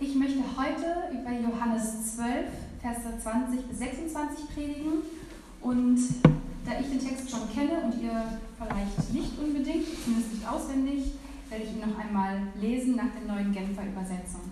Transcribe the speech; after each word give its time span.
Ich 0.00 0.14
möchte 0.14 0.44
heute 0.56 1.12
über 1.12 1.32
Johannes 1.32 2.14
12, 2.14 2.46
Verse 2.80 3.18
20 3.20 3.66
bis 3.66 3.78
26 3.78 4.48
predigen. 4.54 5.02
Und 5.60 5.98
da 6.64 6.78
ich 6.78 6.88
den 6.88 7.04
Text 7.04 7.28
schon 7.28 7.52
kenne 7.52 7.80
und 7.82 8.00
ihr 8.00 8.38
vielleicht 8.56 9.12
nicht 9.12 9.36
unbedingt, 9.36 9.86
zumindest 10.04 10.34
nicht 10.34 10.48
auswendig, 10.48 11.14
werde 11.48 11.64
ich 11.64 11.70
ihn 11.72 11.80
noch 11.80 11.98
einmal 11.98 12.42
lesen 12.60 12.94
nach 12.94 13.10
der 13.10 13.34
neuen 13.34 13.50
Genfer 13.50 13.86
Übersetzung. 13.86 14.42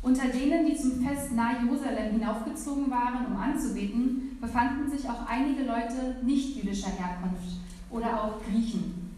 Unter 0.00 0.28
denen, 0.28 0.64
die 0.64 0.76
zum 0.76 1.04
Fest 1.04 1.32
nahe 1.32 1.62
Jerusalem 1.62 2.12
hinaufgezogen 2.12 2.90
waren, 2.90 3.26
um 3.26 3.36
anzubeten, 3.36 4.38
befanden 4.40 4.90
sich 4.90 5.06
auch 5.10 5.26
einige 5.26 5.64
Leute 5.64 6.16
nicht 6.22 6.56
jüdischer 6.56 6.90
Herkunft 6.90 7.58
oder 7.90 8.24
auch 8.24 8.42
Griechen. 8.42 9.10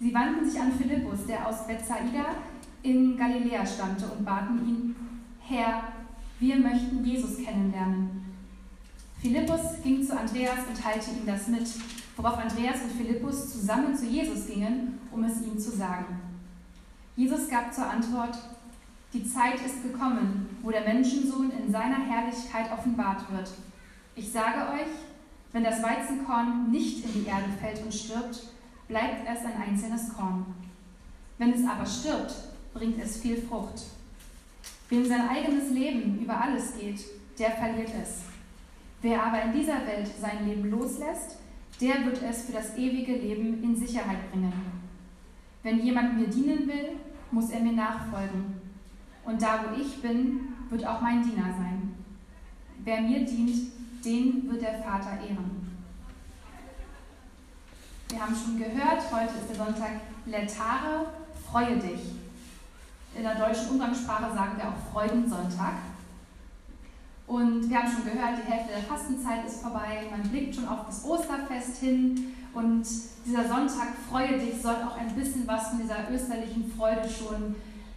Sie 0.00 0.14
wandten 0.14 0.48
sich 0.48 0.58
an 0.58 0.72
Philippus, 0.72 1.26
der 1.26 1.46
aus 1.46 1.66
Bethsaida 1.66 2.36
in 2.84 3.16
Galiläa 3.16 3.66
stammte, 3.66 4.06
und 4.06 4.24
baten 4.24 4.68
ihn, 4.68 4.96
Herr, 5.40 5.84
wir 6.38 6.56
möchten 6.56 7.02
Jesus 7.02 7.38
kennenlernen. 7.42 8.22
Philippus 9.20 9.82
ging 9.82 10.06
zu 10.06 10.16
Andreas 10.16 10.58
und 10.68 10.80
teilte 10.80 11.10
ihm 11.10 11.26
das 11.26 11.48
mit, 11.48 11.66
worauf 12.16 12.36
Andreas 12.36 12.82
und 12.82 12.92
Philippus 12.92 13.52
zusammen 13.52 13.96
zu 13.96 14.04
Jesus 14.04 14.46
gingen, 14.46 14.98
um 15.10 15.24
es 15.24 15.40
ihm 15.40 15.58
zu 15.58 15.70
sagen. 15.70 16.20
Jesus 17.16 17.48
gab 17.48 17.72
zur 17.72 17.88
Antwort, 17.88 18.36
die 19.14 19.24
Zeit 19.24 19.64
ist 19.64 19.82
gekommen, 19.82 20.58
wo 20.62 20.70
der 20.70 20.82
Menschensohn 20.82 21.52
in 21.52 21.72
seiner 21.72 22.04
Herrlichkeit 22.04 22.70
offenbart 22.70 23.32
wird. 23.32 23.48
Ich 24.14 24.30
sage 24.30 24.72
euch, 24.72 24.90
wenn 25.52 25.64
das 25.64 25.82
Weizenkorn 25.82 26.70
nicht 26.70 27.04
in 27.04 27.12
die 27.14 27.28
Erde 27.28 27.48
fällt 27.60 27.82
und 27.82 27.94
stirbt, 27.94 28.48
bleibt 28.88 29.26
es 29.26 29.44
ein 29.46 29.70
einzelnes 29.70 30.12
Korn. 30.14 30.44
Wenn 31.38 31.54
es 31.54 31.66
aber 31.66 31.86
stirbt, 31.86 32.34
bringt 32.74 33.02
es 33.02 33.18
viel 33.18 33.40
Frucht. 33.40 33.84
Wem 34.90 35.06
sein 35.06 35.28
eigenes 35.28 35.70
Leben 35.70 36.20
über 36.20 36.38
alles 36.38 36.76
geht, 36.78 37.00
der 37.38 37.52
verliert 37.52 37.90
es. 38.02 38.24
Wer 39.00 39.22
aber 39.22 39.42
in 39.42 39.52
dieser 39.52 39.86
Welt 39.86 40.08
sein 40.20 40.46
Leben 40.46 40.70
loslässt, 40.70 41.36
der 41.80 42.04
wird 42.04 42.22
es 42.22 42.46
für 42.46 42.52
das 42.52 42.76
ewige 42.76 43.12
Leben 43.12 43.62
in 43.62 43.76
Sicherheit 43.76 44.30
bringen. 44.30 44.52
Wenn 45.62 45.80
jemand 45.80 46.18
mir 46.18 46.28
dienen 46.28 46.68
will, 46.68 46.96
muss 47.30 47.50
er 47.50 47.60
mir 47.60 47.72
nachfolgen. 47.72 48.60
Und 49.24 49.40
da, 49.40 49.64
wo 49.64 49.80
ich 49.80 50.00
bin, 50.02 50.48
wird 50.68 50.86
auch 50.86 51.00
mein 51.00 51.22
Diener 51.22 51.54
sein. 51.56 51.94
Wer 52.84 53.00
mir 53.00 53.24
dient, 53.24 53.72
den 54.04 54.50
wird 54.50 54.62
der 54.62 54.82
Vater 54.82 55.12
ehren. 55.12 55.72
Wir 58.10 58.20
haben 58.20 58.36
schon 58.36 58.58
gehört, 58.58 59.02
heute 59.10 59.38
ist 59.38 59.48
der 59.48 59.64
Sonntag 59.64 60.00
Letare, 60.26 61.06
freue 61.50 61.78
dich. 61.78 62.23
In 63.16 63.22
der 63.22 63.36
deutschen 63.36 63.70
Umgangssprache 63.70 64.34
sagen 64.34 64.56
wir 64.56 64.68
auch 64.68 64.92
Freudensonntag. 64.92 65.74
Und 67.26 67.70
wir 67.70 67.78
haben 67.78 67.90
schon 67.90 68.04
gehört, 68.04 68.38
die 68.44 68.50
Hälfte 68.50 68.74
der 68.74 68.82
Fastenzeit 68.82 69.46
ist 69.46 69.62
vorbei, 69.62 70.06
man 70.10 70.28
blickt 70.28 70.54
schon 70.54 70.68
auf 70.68 70.86
das 70.86 71.04
Osterfest 71.04 71.78
hin 71.78 72.34
und 72.52 72.84
dieser 73.24 73.48
Sonntag, 73.48 73.94
freue 74.10 74.38
dich, 74.38 74.60
soll 74.60 74.74
auch 74.74 74.98
ein 74.98 75.14
bisschen 75.14 75.46
was 75.46 75.68
von 75.68 75.78
dieser 75.78 76.10
österlichen 76.10 76.70
Freude 76.76 77.08
schon 77.08 77.54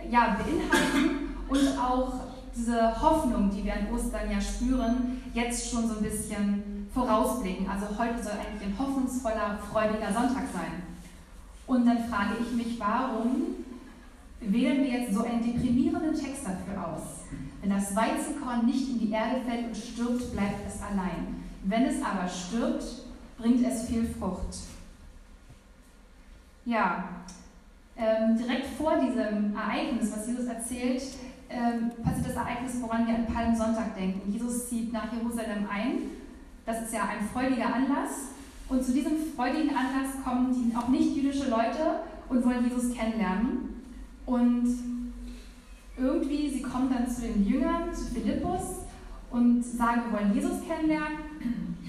ja, 0.10 0.38
beinhalten 0.38 1.36
und 1.50 1.78
auch 1.78 2.14
diese 2.56 3.02
Hoffnung, 3.02 3.50
die 3.52 3.66
wir 3.66 3.74
an 3.74 3.88
Ostern 3.94 4.32
ja 4.32 4.40
spüren, 4.40 5.22
jetzt 5.34 5.70
schon 5.72 5.88
so 5.88 5.98
ein 5.98 6.04
bisschen 6.04 6.90
vorausblicken. 6.94 7.68
Also 7.70 7.88
heute 7.98 8.24
soll 8.24 8.34
eigentlich 8.34 8.70
ein 8.70 8.80
hoffnungsvoller, 8.80 9.60
freudiger 9.72 10.14
Sonntag 10.14 10.44
sein. 10.54 10.84
Und 11.68 11.86
dann 11.86 12.08
frage 12.10 12.36
ich 12.42 12.56
mich, 12.56 12.80
warum 12.80 13.67
wählen 14.40 14.84
wir 14.84 15.00
jetzt 15.00 15.14
so 15.14 15.24
einen 15.24 15.44
deprimierenden 15.44 16.14
Text 16.14 16.46
dafür 16.46 16.88
aus? 16.88 17.02
Wenn 17.62 17.72
das 17.72 17.96
Weizenkorn 17.96 18.66
nicht 18.66 18.90
in 18.90 19.00
die 19.00 19.12
Erde 19.12 19.42
fällt 19.48 19.68
und 19.68 19.78
stirbt, 19.78 20.32
bleibt 20.32 20.68
es 20.68 20.82
allein. 20.82 21.44
Wenn 21.64 21.84
es 21.84 22.02
aber 22.02 22.28
stirbt, 22.28 22.84
bringt 23.38 23.66
es 23.66 23.88
viel 23.88 24.08
Frucht. 24.08 24.58
Ja, 26.66 27.06
ähm, 27.98 28.38
direkt 28.38 28.68
vor 28.78 28.94
diesem 29.00 29.56
Ereignis, 29.56 30.12
was 30.16 30.28
Jesus 30.28 30.46
erzählt, 30.46 31.02
ähm, 31.50 31.92
passiert 32.04 32.28
das 32.28 32.36
Ereignis, 32.36 32.82
woran 32.82 33.08
wir 33.08 33.16
an 33.16 33.26
Palmsonntag 33.26 33.96
denken. 33.96 34.32
Jesus 34.32 34.70
zieht 34.70 34.94
nach 34.94 35.12
Jerusalem 35.12 35.68
ein. 35.72 36.12
Das 36.66 36.82
ist 36.82 36.94
ja 36.94 37.04
ein 37.04 37.28
freudiger 37.34 37.74
Anlass. 37.74 38.30
Und 38.70 38.84
zu 38.84 38.92
diesem 38.92 39.14
freudigen 39.36 39.70
Anlass 39.70 40.22
kommen 40.24 40.54
die 40.54 40.76
auch 40.76 40.90
nicht 40.90 41.16
jüdische 41.16 41.50
Leute 41.50 42.02
und 42.28 42.46
wollen 42.46 42.66
Jesus 42.66 42.94
kennenlernen. 42.94 43.67
Und 44.28 44.78
irgendwie, 45.98 46.50
sie 46.50 46.62
kommen 46.62 46.92
dann 46.94 47.10
zu 47.10 47.22
den 47.22 47.48
Jüngern, 47.48 47.92
zu 47.94 48.14
Philippus 48.14 48.82
und 49.32 49.64
sagen, 49.64 50.04
wir 50.06 50.20
wollen 50.20 50.36
Jesus 50.36 50.68
kennenlernen. 50.68 51.18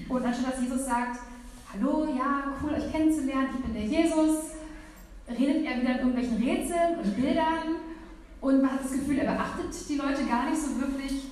Und 0.09 0.25
anstatt 0.25 0.53
dass 0.53 0.63
Jesus 0.63 0.85
sagt, 0.85 1.19
hallo, 1.71 2.07
ja, 2.17 2.55
cool 2.63 2.73
euch 2.73 2.91
kennenzulernen, 2.91 3.49
ich 3.53 3.63
bin 3.63 3.73
der 3.73 3.85
Jesus, 3.85 4.37
redet 5.29 5.65
er 5.65 5.81
wieder 5.81 5.91
in 5.91 6.07
irgendwelchen 6.07 6.37
Rätseln 6.37 6.99
und 7.03 7.15
Bildern 7.15 7.75
und 8.41 8.61
man 8.61 8.71
hat 8.71 8.83
das 8.83 8.93
Gefühl, 8.93 9.19
er 9.19 9.33
beachtet 9.33 9.89
die 9.89 9.95
Leute 9.95 10.25
gar 10.25 10.49
nicht 10.49 10.59
so 10.59 10.79
wirklich 10.79 11.25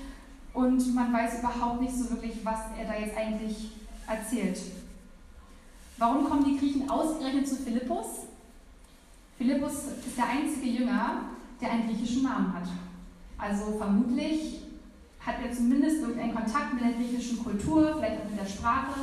und 0.53 0.94
man 0.94 1.12
weiß 1.12 1.40
überhaupt 1.40 1.81
nicht 1.81 1.96
so 1.96 2.09
wirklich, 2.12 2.34
was 2.44 2.59
er 2.78 2.85
da 2.85 3.00
jetzt 3.00 3.17
eigentlich 3.17 3.72
erzählt. 4.07 4.59
Warum 5.97 6.25
kommen 6.25 6.46
die 6.46 6.57
Griechen 6.57 6.90
ausgerechnet 6.90 7.47
zu 7.47 7.56
Philippus? 7.56 8.27
Philippus 9.38 9.74
ist 10.06 10.18
der 10.18 10.30
einzige 10.30 10.68
Jünger, 10.68 11.22
der 11.62 11.72
einen 11.72 11.88
griechischen 11.88 12.24
Namen 12.24 12.53
hat. 12.53 12.68
Also 13.38 13.78
vermutlich 13.78 14.62
hat 15.20 15.36
er 15.44 15.52
zumindest 15.52 16.02
irgendeinen 16.02 16.34
Kontakt 16.34 16.74
mit 16.74 16.84
der 16.84 16.94
griechischen 16.94 17.44
Kultur, 17.44 17.96
vielleicht 17.97 18.22
auch 18.22 18.30
mit 18.30 18.40
der 18.40 18.46
Sprache. 18.46 19.00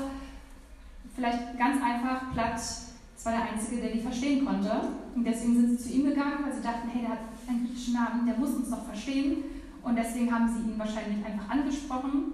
Vielleicht 1.15 1.59
ganz 1.59 1.83
einfach 1.83 2.33
platt, 2.33 2.57
es 2.57 3.25
war 3.25 3.33
der 3.33 3.53
Einzige, 3.53 3.81
der 3.81 3.93
die 3.93 4.01
verstehen 4.01 4.45
konnte. 4.45 4.73
Und 5.15 5.25
deswegen 5.25 5.55
sind 5.55 5.79
sie 5.79 5.85
zu 5.85 5.95
ihm 5.95 6.07
gegangen, 6.07 6.45
weil 6.45 6.53
sie 6.53 6.63
dachten, 6.63 6.89
hey, 6.93 7.03
der 7.03 7.11
hat 7.11 7.19
einen 7.47 7.67
griechischen 7.67 7.95
Namen, 7.95 8.27
der 8.27 8.37
muss 8.37 8.51
uns 8.51 8.71
doch 8.71 8.85
verstehen. 8.85 9.45
Und 9.83 9.97
deswegen 9.97 10.33
haben 10.35 10.49
sie 10.49 10.71
ihn 10.71 10.79
wahrscheinlich 10.79 11.25
einfach 11.25 11.49
angesprochen. 11.49 12.33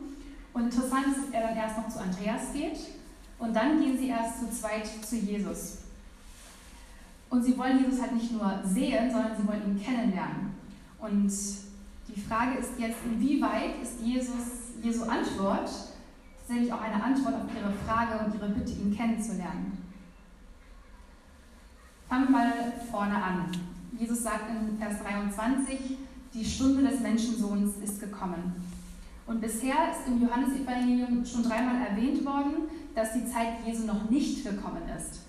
Und 0.53 0.65
interessant 0.65 1.07
ist, 1.09 1.27
dass 1.27 1.31
er 1.35 1.49
dann 1.49 1.57
erst 1.57 1.77
noch 1.77 1.89
zu 1.89 2.01
Andreas 2.01 2.53
geht 2.53 2.79
und 3.41 3.57
dann 3.57 3.81
gehen 3.81 3.97
sie 3.99 4.09
erst 4.09 4.41
zu 4.41 4.51
zweit 4.51 4.87
zu 4.87 5.17
Jesus. 5.17 5.79
Und 7.31 7.45
sie 7.45 7.57
wollen 7.57 7.79
Jesus 7.79 8.01
halt 8.01 8.15
nicht 8.15 8.33
nur 8.33 8.61
sehen, 8.65 9.11
sondern 9.11 9.37
sie 9.37 9.47
wollen 9.47 9.63
ihn 9.65 9.83
kennenlernen. 9.83 10.55
Und 10.99 11.33
die 12.09 12.21
Frage 12.21 12.59
ist 12.59 12.73
jetzt, 12.79 12.99
inwieweit 13.05 13.81
ist 13.83 14.01
Jesus, 14.03 14.75
Jesu 14.83 15.05
Antwort 15.05 15.71
tatsächlich 16.51 16.73
auch 16.73 16.81
eine 16.81 17.03
Antwort 17.03 17.35
auf 17.37 17.55
ihre 17.55 17.73
Frage 17.87 18.25
und 18.25 18.35
ihre 18.35 18.49
Bitte, 18.49 18.73
ihn 18.73 18.95
kennenzulernen? 18.95 19.79
Fangen 22.09 22.25
wir 22.25 22.31
mal 22.31 22.53
vorne 22.91 23.15
an. 23.15 23.53
Jesus 23.97 24.25
sagt 24.25 24.51
in 24.51 24.77
Vers 24.77 25.01
23, 25.05 25.97
die 26.35 26.45
Stunde 26.45 26.83
des 26.83 27.01
Menschensohns 27.01 27.77
ist 27.85 28.01
gekommen. 28.01 28.55
Und 29.29 29.41
bisher 29.41 29.93
ist 29.93 30.09
im 30.09 30.21
Johannesevangelium 30.21 31.25
schon 31.25 31.45
dreimal 31.45 31.77
erwähnt 31.89 32.25
worden, 32.25 32.69
dass 32.97 33.13
die 33.13 33.27
Zeit 33.27 33.65
Jesu 33.65 33.87
noch 33.87 34.11
nicht 34.11 34.45
gekommen 34.45 34.83
ist. 34.99 35.21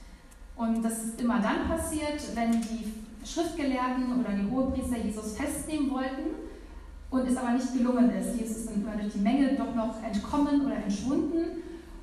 Und 0.55 0.83
das 0.83 1.03
ist 1.03 1.21
immer 1.21 1.39
dann 1.39 1.67
passiert, 1.67 2.21
wenn 2.35 2.51
die 2.61 2.93
Schriftgelehrten 3.25 4.19
oder 4.19 4.31
die 4.33 4.49
Hohepriester 4.49 4.97
Jesus 4.97 5.37
festnehmen 5.37 5.91
wollten 5.91 6.35
und 7.09 7.27
es 7.27 7.37
aber 7.37 7.51
nicht 7.51 7.73
gelungen 7.73 8.09
ist. 8.11 8.39
Jesus 8.39 8.57
ist 8.57 8.69
dann 8.69 8.99
durch 8.99 9.13
die 9.13 9.19
Menge 9.19 9.55
doch 9.55 9.75
noch 9.75 10.01
entkommen 10.03 10.65
oder 10.65 10.75
entschwunden. 10.75 11.61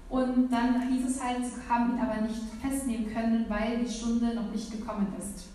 Und 0.08 0.50
dann 0.50 0.88
hieß 0.88 1.06
es 1.06 1.22
halt, 1.22 1.44
sie 1.44 1.68
haben 1.68 1.94
ihn 1.94 2.00
aber 2.00 2.22
nicht 2.22 2.40
festnehmen 2.62 3.12
können, 3.12 3.44
weil 3.48 3.78
die 3.78 3.90
Stunde 3.90 4.34
noch 4.34 4.50
nicht 4.50 4.70
gekommen 4.72 5.06
ist. 5.18 5.48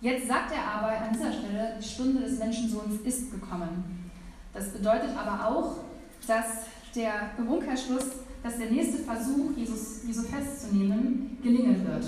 Jetzt 0.00 0.28
sagt 0.28 0.52
er 0.52 0.62
aber 0.62 0.88
an 0.88 1.12
dieser 1.12 1.32
Stelle, 1.32 1.76
die 1.80 1.84
Stunde 1.84 2.20
des 2.20 2.38
Menschensohns 2.38 3.00
ist 3.02 3.32
gekommen. 3.32 4.10
Das 4.52 4.68
bedeutet 4.72 5.10
aber 5.16 5.48
auch, 5.48 5.78
dass 6.26 6.66
der 6.94 7.30
im 7.38 7.48
Umkehrschluss 7.48 8.04
dass 8.46 8.58
der 8.58 8.70
nächste 8.70 8.98
Versuch, 8.98 9.56
Jesus, 9.56 10.04
Jesus 10.04 10.28
festzunehmen, 10.28 11.36
gelingen 11.42 11.84
wird. 11.84 12.04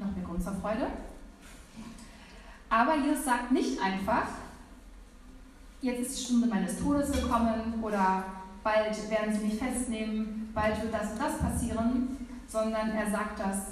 Noch 0.00 0.10
mehr 0.10 0.24
Grund 0.24 0.42
zur 0.42 0.54
Freude. 0.54 0.88
Aber 2.68 2.96
Jesus 2.96 3.24
sagt 3.24 3.52
nicht 3.52 3.80
einfach, 3.80 4.26
jetzt 5.80 6.00
ist 6.00 6.18
die 6.18 6.24
Stunde 6.24 6.48
meines 6.48 6.80
Todes 6.80 7.12
gekommen 7.12 7.74
oder 7.80 8.24
bald 8.64 9.08
werden 9.08 9.32
sie 9.32 9.46
mich 9.46 9.56
festnehmen, 9.56 10.50
bald 10.52 10.82
wird 10.82 10.92
das 10.92 11.12
und 11.12 11.20
das 11.20 11.38
passieren, 11.38 12.16
sondern 12.48 12.90
er 12.90 13.08
sagt 13.08 13.38
das 13.38 13.66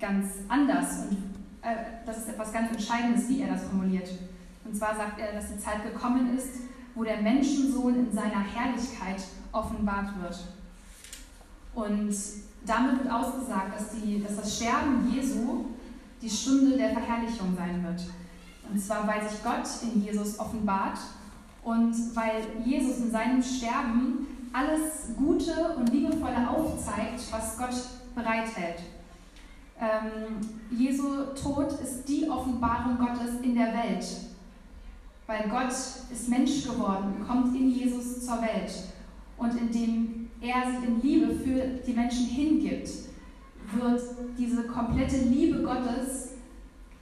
ganz 0.00 0.28
anders 0.48 1.04
und 1.04 1.18
äh, 1.60 1.76
das 2.06 2.16
ist 2.16 2.28
etwas 2.30 2.50
ganz 2.50 2.70
Entscheidendes, 2.70 3.28
wie 3.28 3.42
er 3.42 3.48
das 3.48 3.64
formuliert. 3.64 4.08
Und 4.64 4.74
zwar 4.74 4.96
sagt 4.96 5.20
er, 5.20 5.34
dass 5.34 5.52
die 5.52 5.58
Zeit 5.58 5.82
gekommen 5.84 6.34
ist, 6.34 6.60
wo 6.94 7.04
der 7.04 7.20
Menschensohn 7.20 8.06
in 8.06 8.12
seiner 8.12 8.40
Herrlichkeit 8.40 9.22
offenbart 9.52 10.18
wird. 10.22 10.61
Und 11.74 12.14
damit 12.66 13.02
wird 13.02 13.12
ausgesagt, 13.12 13.74
dass, 13.74 13.90
die, 13.90 14.22
dass 14.22 14.36
das 14.36 14.56
Sterben 14.56 15.10
Jesu 15.12 15.64
die 16.20 16.30
Stunde 16.30 16.76
der 16.76 16.90
Verherrlichung 16.90 17.56
sein 17.56 17.82
wird. 17.82 18.02
Und 18.70 18.78
zwar, 18.78 19.06
weil 19.06 19.28
sich 19.28 19.42
Gott 19.42 19.68
in 19.82 20.04
Jesus 20.04 20.38
offenbart 20.38 20.98
und 21.64 21.94
weil 22.14 22.42
Jesus 22.64 22.98
in 22.98 23.10
seinem 23.10 23.42
Sterben 23.42 24.26
alles 24.52 25.16
Gute 25.16 25.74
und 25.76 25.92
Liebevolle 25.92 26.48
aufzeigt, 26.48 27.20
was 27.30 27.58
Gott 27.58 27.74
bereithält. 28.14 28.80
Ähm, 29.80 30.36
Jesu 30.70 31.24
Tod 31.34 31.72
ist 31.82 32.04
die 32.08 32.28
Offenbarung 32.28 32.98
Gottes 32.98 33.40
in 33.42 33.54
der 33.54 33.72
Welt, 33.72 34.04
weil 35.26 35.48
Gott 35.48 35.72
ist 35.72 36.28
Mensch 36.28 36.64
geworden, 36.64 37.24
kommt 37.26 37.56
in 37.56 37.70
Jesus 37.70 38.24
zur 38.24 38.40
Welt 38.42 38.72
und 39.38 39.56
indem 39.60 40.21
er 40.42 40.70
sich 40.70 40.88
in 40.88 41.00
Liebe 41.00 41.34
für 41.34 41.62
die 41.86 41.92
Menschen 41.92 42.26
hingibt, 42.26 42.88
wird 43.72 44.02
diese 44.36 44.64
komplette 44.64 45.16
Liebe 45.18 45.62
Gottes 45.62 46.32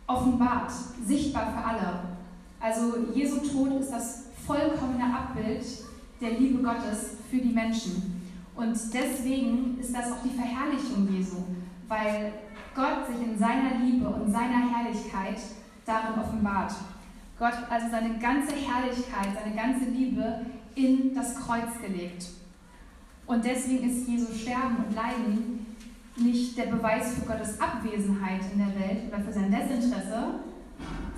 offenbart, 0.07 0.71
sichtbar 1.05 1.53
für 1.53 1.65
alle. 1.65 2.01
Also 2.61 2.99
Jesu 3.15 3.39
Tod 3.39 3.81
ist 3.81 3.91
das 3.91 4.27
vollkommene 4.47 5.05
Abbild 5.05 5.65
der 6.21 6.33
Liebe 6.39 6.63
Gottes 6.63 7.17
für 7.31 7.39
die 7.39 7.53
Menschen. 7.53 8.23
Und 8.55 8.77
deswegen 8.93 9.79
ist 9.81 9.95
das 9.95 10.13
auch 10.13 10.23
die 10.23 10.37
Verherrlichung 10.37 11.09
Jesu, 11.11 11.37
weil 11.89 12.33
Gott 12.75 13.07
sich 13.07 13.27
in 13.27 13.39
seiner 13.39 13.79
Liebe 13.83 14.07
und 14.09 14.31
seiner 14.31 14.71
Herrlichkeit 14.71 15.39
darin 15.87 16.21
offenbart. 16.21 16.73
Gott 17.39 17.53
hat 17.53 17.71
also 17.71 17.87
seine 17.91 18.19
ganze 18.19 18.55
Herrlichkeit, 18.55 19.29
seine 19.43 19.57
ganze 19.57 19.87
Liebe 19.87 20.45
in 20.75 21.15
das 21.15 21.35
Kreuz 21.37 21.81
gelegt. 21.81 22.27
Und 23.31 23.45
deswegen 23.45 23.89
ist 23.89 24.09
Jesu 24.09 24.35
Sterben 24.35 24.79
und 24.79 24.93
Leiden 24.93 25.65
nicht 26.17 26.59
der 26.59 26.65
Beweis 26.65 27.15
für 27.15 27.27
Gottes 27.27 27.61
Abwesenheit 27.61 28.41
in 28.53 28.59
der 28.59 28.75
Welt 28.75 29.07
oder 29.07 29.23
für 29.23 29.33
sein 29.33 29.53
Desinteresse, 29.53 30.41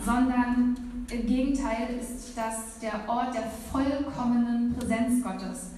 sondern 0.05 0.76
im 1.11 1.26
Gegenteil 1.26 1.99
ist 1.99 2.37
das 2.37 2.79
der 2.82 3.09
Ort 3.09 3.35
der 3.35 3.44
vollkommenen 3.44 4.75
Präsenz 4.75 5.25
Gottes. 5.25 5.70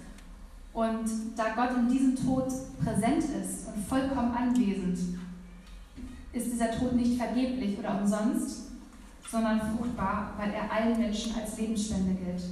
Und 0.73 1.09
da 1.37 1.55
Gott 1.55 1.77
in 1.77 1.89
diesem 1.89 2.17
Tod 2.17 2.53
präsent 2.83 3.23
ist 3.23 3.69
und 3.69 3.87
vollkommen 3.87 4.35
anwesend, 4.35 4.99
ist 6.33 6.53
dieser 6.53 6.73
Tod 6.73 6.97
nicht 6.97 7.17
vergeblich 7.17 7.79
oder 7.79 8.01
umsonst, 8.01 8.73
sondern 9.31 9.61
fruchtbar, 9.61 10.33
weil 10.37 10.53
er 10.53 10.73
allen 10.73 10.99
Menschen 10.99 11.33
als 11.37 11.57
Lebensspende 11.57 12.15
gilt. 12.15 12.43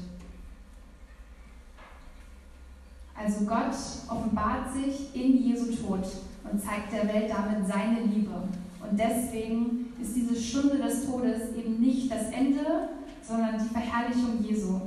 Also 3.22 3.44
Gott 3.44 3.76
offenbart 4.08 4.72
sich 4.72 5.14
in 5.14 5.36
Jesu 5.44 5.66
Tod 5.76 6.04
und 6.50 6.60
zeigt 6.60 6.92
der 6.92 7.06
Welt 7.06 7.30
damit 7.30 7.66
seine 7.66 8.00
Liebe. 8.00 8.32
Und 8.34 8.98
deswegen 8.98 9.92
ist 10.00 10.16
diese 10.16 10.34
Stunde 10.34 10.78
des 10.78 11.06
Todes 11.06 11.54
eben 11.54 11.80
nicht 11.80 12.10
das 12.10 12.30
Ende, 12.32 12.88
sondern 13.22 13.58
die 13.62 13.72
Verherrlichung 13.72 14.42
Jesu, 14.42 14.80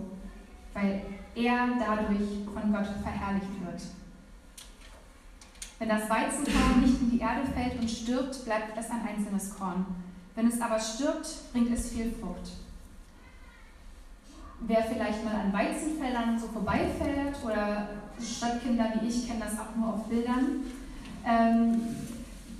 weil 0.73 1.03
er 1.33 1.67
dadurch 1.79 2.43
von 2.53 2.73
Gott 2.73 2.87
verherrlicht 3.01 3.65
wird. 3.65 3.81
Wenn 5.79 5.89
das 5.89 6.09
Weizenkorn 6.09 6.81
nicht 6.81 7.01
in 7.01 7.11
die 7.11 7.19
Erde 7.19 7.47
fällt 7.53 7.79
und 7.79 7.89
stirbt, 7.89 8.43
bleibt 8.43 8.77
es 8.77 8.89
ein 8.89 9.07
einzelnes 9.07 9.57
Korn. 9.57 9.85
Wenn 10.35 10.47
es 10.47 10.59
aber 10.59 10.79
stirbt, 10.79 11.27
bringt 11.53 11.71
es 11.71 11.89
viel 11.89 12.11
Frucht 12.11 12.64
wer 14.61 14.83
vielleicht 14.83 15.23
mal 15.23 15.35
an 15.35 15.53
Weizenfeldern 15.53 16.39
so 16.39 16.47
vorbeifährt 16.47 17.35
oder 17.43 17.89
Stadtkinder 18.21 18.93
wie 18.99 19.07
ich 19.07 19.27
kennen 19.27 19.41
das 19.41 19.59
auch 19.59 19.75
nur 19.75 19.93
auf 19.93 20.05
Bildern, 20.05 20.63
ähm, 21.25 21.81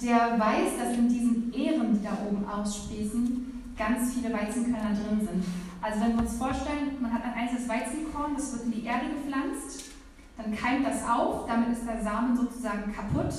der 0.01 0.39
weiß, 0.39 0.77
dass 0.79 0.97
in 0.97 1.07
diesen 1.07 1.53
Ähren, 1.53 1.93
die 1.93 2.03
da 2.03 2.17
oben 2.27 2.45
aussprießen, 2.47 3.73
ganz 3.77 4.13
viele 4.13 4.33
Weizenkörner 4.33 4.89
drin 4.89 5.19
sind. 5.19 5.43
Also 5.81 6.01
wenn 6.01 6.13
wir 6.13 6.23
uns 6.23 6.37
vorstellen, 6.37 6.97
man 6.99 7.13
hat 7.13 7.23
ein 7.23 7.33
einzelnes 7.33 7.69
Weizenkorn, 7.69 8.35
das 8.35 8.53
wird 8.53 8.65
in 8.65 8.71
die 8.71 8.85
Erde 8.85 9.05
gepflanzt, 9.07 9.91
dann 10.37 10.55
keimt 10.55 10.85
das 10.85 11.07
auf, 11.07 11.47
damit 11.47 11.69
ist 11.69 11.87
der 11.87 12.03
Samen 12.03 12.35
sozusagen 12.35 12.93
kaputt. 12.93 13.33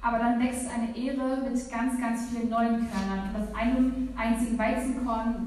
Aber 0.00 0.18
dann 0.18 0.40
wächst 0.40 0.66
eine 0.68 0.96
Ähre 0.96 1.42
mit 1.48 1.70
ganz, 1.70 2.00
ganz 2.00 2.28
vielen 2.28 2.48
neuen 2.48 2.88
Körnern. 2.90 3.30
Und 3.34 3.42
auf 3.42 3.54
einem 3.54 4.08
einzigen 4.16 4.58
Weizenkorn 4.58 5.46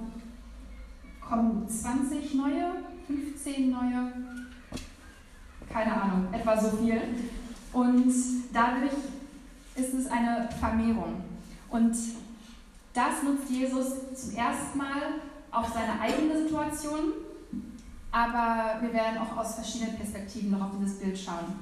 kommen 1.27 1.67
20 1.67 2.35
neue, 2.35 2.71
15 3.07 3.71
neue, 3.71 4.11
keine 5.71 6.01
Ahnung, 6.01 6.27
etwa 6.31 6.57
so 6.57 6.77
viel. 6.77 7.01
Und 7.73 8.13
dadurch 8.53 8.93
ist 9.75 9.93
es 9.93 10.07
eine 10.07 10.49
Vermehrung. 10.59 11.21
Und 11.69 11.95
das 12.93 13.23
nutzt 13.23 13.49
Jesus 13.49 13.87
zum 14.15 14.35
ersten 14.35 14.77
Mal 14.77 15.01
auf 15.51 15.67
seine 15.73 15.99
eigene 15.99 16.43
Situation, 16.43 17.13
aber 18.11 18.81
wir 18.81 18.93
werden 18.93 19.17
auch 19.17 19.37
aus 19.37 19.55
verschiedenen 19.55 19.97
Perspektiven 19.97 20.51
noch 20.51 20.61
auf 20.61 20.71
dieses 20.79 20.99
Bild 20.99 21.17
schauen. 21.17 21.59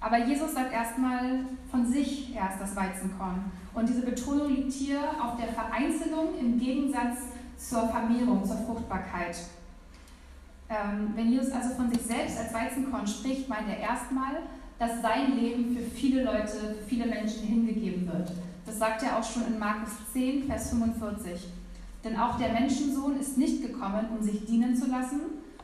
Aber 0.00 0.18
Jesus 0.18 0.52
sagt 0.52 0.72
erstmal 0.72 1.46
von 1.70 1.86
sich 1.90 2.34
erst 2.34 2.60
das 2.60 2.76
Weizenkorn. 2.76 3.50
Und 3.72 3.88
diese 3.88 4.02
Betonung 4.02 4.54
liegt 4.54 4.72
hier 4.72 5.00
auf 5.22 5.36
der 5.36 5.48
Vereinzelung 5.48 6.38
im 6.38 6.58
Gegensatz 6.58 7.18
zur 7.56 7.88
Vermehrung, 7.88 8.44
zur 8.44 8.56
Fruchtbarkeit. 8.56 9.36
Ähm, 10.68 11.12
wenn 11.14 11.30
Jesus 11.30 11.52
also 11.52 11.74
von 11.74 11.90
sich 11.92 12.02
selbst 12.02 12.38
als 12.38 12.52
Weizenkorn 12.52 13.06
spricht, 13.06 13.48
meint 13.48 13.68
er 13.68 13.78
erstmal, 13.78 14.42
dass 14.78 15.00
sein 15.00 15.36
Leben 15.36 15.74
für 15.74 15.82
viele 15.82 16.24
Leute, 16.24 16.74
für 16.78 16.86
viele 16.86 17.06
Menschen 17.06 17.42
hingegeben 17.44 18.06
wird. 18.06 18.32
Das 18.66 18.78
sagt 18.78 19.02
er 19.02 19.18
auch 19.18 19.24
schon 19.24 19.46
in 19.46 19.58
Markus 19.58 19.90
10, 20.12 20.46
Vers 20.46 20.70
45. 20.70 21.48
Denn 22.04 22.16
auch 22.16 22.38
der 22.38 22.52
Menschensohn 22.52 23.18
ist 23.18 23.38
nicht 23.38 23.62
gekommen, 23.62 24.06
um 24.16 24.22
sich 24.22 24.44
dienen 24.44 24.76
zu 24.76 24.86
lassen, 24.86 25.20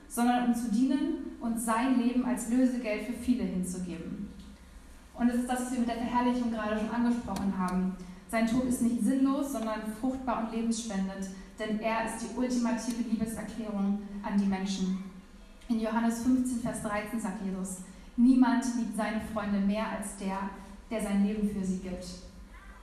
sondern 0.08 0.46
um 0.46 0.54
zu 0.54 0.70
dienen 0.70 1.36
und 1.40 1.60
sein 1.60 1.98
Leben 1.98 2.24
als 2.24 2.48
Lösegeld 2.50 3.06
für 3.06 3.12
viele 3.12 3.44
hinzugeben. 3.44 4.28
Und 5.18 5.28
es 5.28 5.36
ist 5.36 5.48
das, 5.48 5.62
was 5.62 5.72
wir 5.72 5.80
mit 5.80 5.88
der 5.88 5.96
Verherrlichung 5.96 6.50
gerade 6.50 6.78
schon 6.78 6.90
angesprochen 6.90 7.52
haben. 7.56 7.96
Sein 8.30 8.46
Tod 8.46 8.64
ist 8.64 8.82
nicht 8.82 9.02
sinnlos, 9.02 9.52
sondern 9.52 9.80
fruchtbar 10.00 10.44
und 10.44 10.56
lebensspendend 10.56 11.28
denn 11.62 11.80
er 11.80 12.06
ist 12.06 12.22
die 12.22 12.36
ultimative 12.36 13.08
Liebeserklärung 13.08 14.00
an 14.22 14.38
die 14.38 14.46
Menschen. 14.46 15.04
In 15.68 15.80
Johannes 15.80 16.22
15, 16.22 16.60
Vers 16.60 16.82
13 16.82 17.20
sagt 17.20 17.44
Jesus, 17.44 17.78
niemand 18.16 18.64
liebt 18.76 18.96
seine 18.96 19.20
Freunde 19.32 19.60
mehr 19.60 19.86
als 19.88 20.16
der, 20.16 20.50
der 20.90 21.00
sein 21.00 21.24
Leben 21.24 21.48
für 21.48 21.64
sie 21.64 21.78
gibt. 21.78 22.04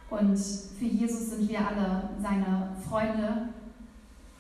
Und 0.10 0.38
für 0.38 0.86
Jesus 0.86 1.32
sind 1.32 1.50
wir 1.50 1.60
alle 1.68 2.10
seine 2.22 2.76
Freunde, 2.88 3.50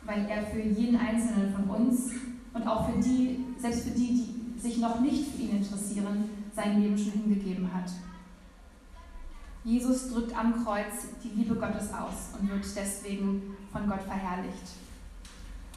weil 0.03 0.25
er 0.27 0.43
für 0.43 0.61
jeden 0.61 0.97
Einzelnen 0.97 1.53
von 1.53 1.69
uns 1.69 2.11
und 2.53 2.67
auch 2.67 2.89
für 2.89 2.99
die, 2.99 3.45
selbst 3.57 3.83
für 3.83 3.91
die, 3.91 4.07
die 4.55 4.59
sich 4.59 4.77
noch 4.79 4.99
nicht 4.99 5.35
für 5.35 5.43
ihn 5.43 5.57
interessieren, 5.57 6.29
sein 6.55 6.81
Leben 6.81 6.97
schon 6.97 7.11
hingegeben 7.11 7.71
hat. 7.71 7.91
Jesus 9.63 10.09
drückt 10.09 10.35
am 10.35 10.63
Kreuz 10.63 11.09
die 11.23 11.39
Liebe 11.39 11.55
Gottes 11.55 11.93
aus 11.93 12.33
und 12.39 12.49
wird 12.49 12.65
deswegen 12.75 13.55
von 13.71 13.87
Gott 13.87 14.01
verherrlicht. 14.03 14.75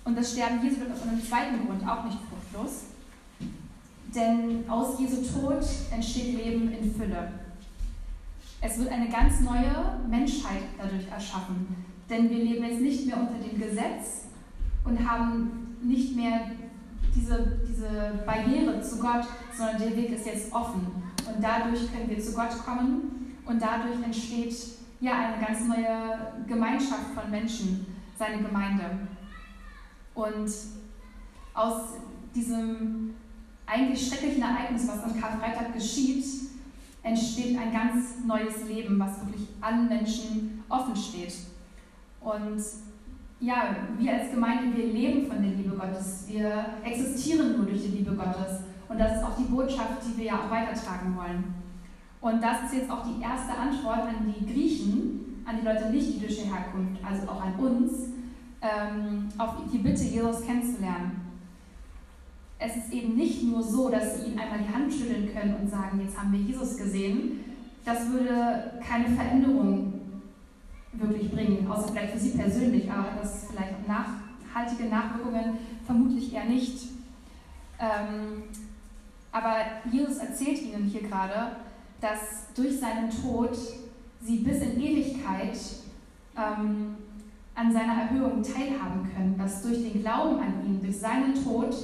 Und 0.05 0.17
das 0.17 0.33
Sterben 0.33 0.63
Jesu 0.63 0.81
wird 0.81 0.93
aus 0.93 1.03
einem 1.03 1.23
zweiten 1.23 1.67
Grund 1.67 1.89
auch 1.89 2.05
nicht 2.05 2.19
fruchtlos, 2.29 2.85
denn 4.15 4.69
aus 4.69 4.99
Jesu 4.99 5.23
Tod 5.23 5.65
entsteht 5.93 6.37
Leben 6.37 6.73
in 6.73 6.95
Fülle. 6.95 7.33
Es 8.61 8.79
wird 8.79 8.91
eine 8.91 9.09
ganz 9.09 9.41
neue 9.41 9.99
Menschheit 10.09 10.63
dadurch 10.79 11.09
erschaffen, 11.09 11.67
denn 12.09 12.31
wir 12.31 12.39
leben 12.39 12.65
jetzt 12.65 12.81
nicht 12.81 13.07
mehr 13.07 13.17
unter 13.17 13.35
dem 13.35 13.59
Gesetz 13.59 14.27
und 14.85 15.09
haben 15.09 15.77
nicht 15.83 16.15
mehr 16.17 16.51
diese, 17.15 17.61
diese 17.69 18.23
Barriere 18.25 18.81
zu 18.81 18.99
Gott, 18.99 19.25
sondern 19.57 19.79
der 19.79 19.97
Weg 19.97 20.11
ist 20.13 20.27
jetzt 20.27 20.53
offen. 20.53 20.87
Und 21.27 21.43
dadurch 21.43 21.93
können 21.93 22.09
wir 22.09 22.21
zu 22.21 22.33
Gott 22.35 22.57
kommen 22.65 23.37
und 23.45 23.61
dadurch 23.61 24.03
entsteht 24.03 24.55
ja 25.03 25.35
eine 25.35 25.45
ganz 25.45 25.67
neue 25.67 26.47
Gemeinschaft 26.47 27.13
von 27.15 27.31
Menschen, 27.31 27.87
seine 28.17 28.43
Gemeinde. 28.43 28.85
Und 30.15 30.51
aus 31.55 31.83
diesem 32.35 33.15
eigentlich 33.67 34.07
schrecklichen 34.07 34.43
Ereignis, 34.43 34.89
was 34.89 35.03
am 35.03 35.21
Karfreitag 35.21 35.75
geschieht, 35.75 36.25
entsteht 37.03 37.59
ein 37.59 37.73
ganz 37.73 38.25
neues 38.25 38.65
Leben, 38.69 38.99
was 38.99 39.27
wirklich 39.27 39.49
allen 39.61 39.89
Menschen 39.89 40.63
offen 40.69 40.95
steht. 40.95 41.35
Und 42.21 42.63
ja, 43.41 43.75
wir 43.99 44.13
als 44.13 44.31
Gemeinde, 44.31 44.77
wir 44.77 44.87
leben 44.87 45.27
von 45.27 45.43
der 45.43 45.51
Liebe 45.51 45.77
Gottes. 45.77 46.27
Wir 46.29 46.65
existieren 46.85 47.57
nur 47.57 47.67
durch 47.67 47.83
die 47.83 47.99
Liebe 47.99 48.13
Gottes. 48.13 48.61
Und 48.89 48.99
das 48.99 49.17
ist 49.17 49.25
auch 49.25 49.37
die 49.37 49.51
Botschaft, 49.51 50.03
die 50.07 50.17
wir 50.19 50.27
ja 50.27 50.45
auch 50.45 50.51
weitertragen 50.51 51.17
wollen. 51.17 51.62
Und 52.23 52.41
das 52.41 52.63
ist 52.65 52.75
jetzt 52.75 52.91
auch 52.91 53.05
die 53.05 53.21
erste 53.21 53.53
Antwort 53.53 54.07
an 54.07 54.33
die 54.33 54.47
Griechen, 54.47 55.43
an 55.45 55.57
die 55.61 55.67
Leute 55.67 55.91
nicht 55.91 56.15
jüdischer 56.15 56.45
Herkunft, 56.45 57.05
also 57.05 57.29
auch 57.29 57.43
an 57.43 57.55
uns, 57.57 57.93
ähm, 58.63 59.29
auf 59.37 59.57
die 59.73 59.79
Bitte, 59.79 60.05
Jesus 60.05 60.47
kennenzulernen. 60.47 61.21
Es 62.61 62.77
ist 62.77 62.93
eben 62.93 63.17
nicht 63.17 63.43
nur 63.43 63.61
so, 63.61 63.91
dass 63.91 64.17
sie 64.17 64.29
ihnen 64.29 64.39
einmal 64.39 64.61
die 64.61 64.73
Hand 64.73 64.93
schütteln 64.93 65.35
können 65.35 65.57
und 65.57 65.69
sagen, 65.69 66.01
jetzt 66.01 66.17
haben 66.17 66.33
wir 66.33 66.39
Jesus 66.39 66.77
gesehen. 66.77 67.41
Das 67.85 68.09
würde 68.09 68.81
keine 68.87 69.09
Veränderung 69.09 69.95
wirklich 70.93 71.33
bringen, 71.33 71.67
außer 71.69 71.89
vielleicht 71.89 72.13
für 72.13 72.21
sie 72.21 72.39
persönlich, 72.39 72.89
aber 72.89 73.21
das 73.21 73.49
vielleicht 73.51 73.89
nachhaltige 73.89 74.89
Nachwirkungen? 74.89 75.59
Vermutlich 75.85 76.33
eher 76.33 76.45
nicht. 76.45 76.85
Ähm, 77.81 78.45
aber 79.33 79.57
Jesus 79.91 80.19
erzählt 80.19 80.63
ihnen 80.63 80.85
hier 80.85 81.03
gerade, 81.03 81.57
dass 82.03 82.53
durch 82.55 82.81
seinen 82.81 83.09
Tod 83.09 83.57
sie 84.21 84.39
bis 84.39 84.61
in 84.61 84.81
Ewigkeit 84.81 85.57
ähm, 86.37 86.97
an 87.55 87.73
seiner 87.73 88.03
Erhöhung 88.03 88.43
teilhaben 88.43 89.09
können, 89.15 89.37
dass 89.39 89.63
durch 89.63 89.79
den 89.79 90.03
Glauben 90.03 90.41
an 90.41 90.67
ihn, 90.67 90.81
durch 90.83 90.99
seinen 90.99 91.35
Tod, 91.35 91.75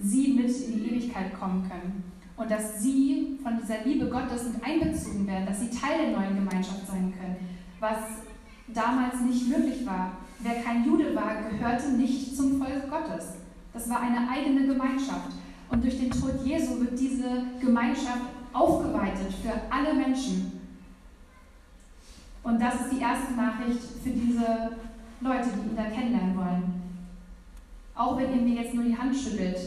sie 0.00 0.34
mit 0.34 0.48
in 0.48 0.74
die 0.74 0.90
Ewigkeit 0.90 1.38
kommen 1.38 1.68
können 1.68 2.04
und 2.36 2.48
dass 2.48 2.80
sie 2.80 3.36
von 3.42 3.58
dieser 3.60 3.84
Liebe 3.84 4.08
Gottes 4.08 4.44
mit 4.52 4.62
einbezogen 4.62 5.26
werden, 5.26 5.46
dass 5.46 5.60
sie 5.60 5.70
Teil 5.70 6.06
der 6.06 6.16
neuen 6.16 6.36
Gemeinschaft 6.36 6.86
sein 6.86 7.12
können, 7.18 7.36
was 7.80 7.98
damals 8.68 9.20
nicht 9.22 9.48
möglich 9.48 9.84
war. 9.84 10.12
Wer 10.38 10.62
kein 10.62 10.84
Jude 10.84 11.16
war, 11.16 11.42
gehörte 11.50 11.88
nicht 11.90 12.36
zum 12.36 12.58
Volk 12.58 12.88
Gottes. 12.88 13.38
Das 13.72 13.90
war 13.90 14.00
eine 14.00 14.30
eigene 14.30 14.68
Gemeinschaft. 14.68 15.32
Und 15.68 15.82
durch 15.82 15.98
den 15.98 16.12
Tod 16.12 16.44
Jesu 16.44 16.78
wird 16.78 16.98
diese 16.98 17.42
Gemeinschaft 17.60 18.37
aufgeweitet 18.52 19.32
für 19.42 19.52
alle 19.70 19.94
Menschen. 19.94 20.60
Und 22.42 22.60
das 22.60 22.74
ist 22.82 22.92
die 22.92 23.00
erste 23.00 23.34
Nachricht 23.34 23.82
für 24.02 24.10
diese 24.10 24.70
Leute, 25.20 25.48
die 25.54 25.70
ihn 25.70 25.76
da 25.76 25.84
kennenlernen 25.84 26.36
wollen. 26.36 26.82
Auch 27.94 28.16
wenn 28.16 28.34
ihr 28.34 28.42
mir 28.42 28.62
jetzt 28.62 28.74
nur 28.74 28.84
die 28.84 28.96
Hand 28.96 29.14
schüttelt, 29.14 29.58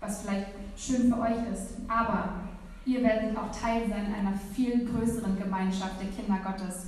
was 0.00 0.22
vielleicht 0.22 0.46
schön 0.76 1.12
für 1.12 1.20
euch 1.20 1.52
ist, 1.52 1.76
aber 1.88 2.34
ihr 2.86 3.02
werdet 3.02 3.36
auch 3.36 3.50
Teil 3.50 3.82
sein 3.88 4.14
einer 4.14 4.32
viel 4.54 4.88
größeren 4.88 5.38
Gemeinschaft 5.38 6.00
der 6.00 6.08
Kinder 6.08 6.38
Gottes. 6.42 6.86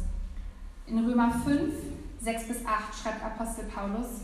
In 0.87 1.05
Römer 1.05 1.31
5, 1.31 1.73
6 2.21 2.49
bis 2.49 2.67
8 2.67 2.95
schreibt 3.03 3.25
Apostel 3.25 3.65
Paulus, 3.65 4.23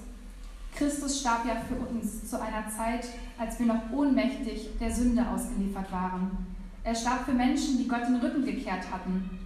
Christus 0.75 1.21
starb 1.21 1.45
ja 1.47 1.57
für 1.69 1.75
uns 1.75 2.29
zu 2.29 2.41
einer 2.41 2.69
Zeit, 2.69 3.07
als 3.39 3.59
wir 3.59 3.67
noch 3.67 3.91
ohnmächtig 3.93 4.79
der 4.79 4.91
Sünde 4.91 5.27
ausgeliefert 5.27 5.91
waren. 5.91 6.50
Er 6.83 6.95
starb 6.95 7.27
für 7.27 7.33
Menschen, 7.33 7.79
die 7.79 7.89
Gott 7.89 8.07
den 8.07 8.17
Rücken 8.17 8.45
gekehrt 8.45 8.91
hatten. 8.91 9.39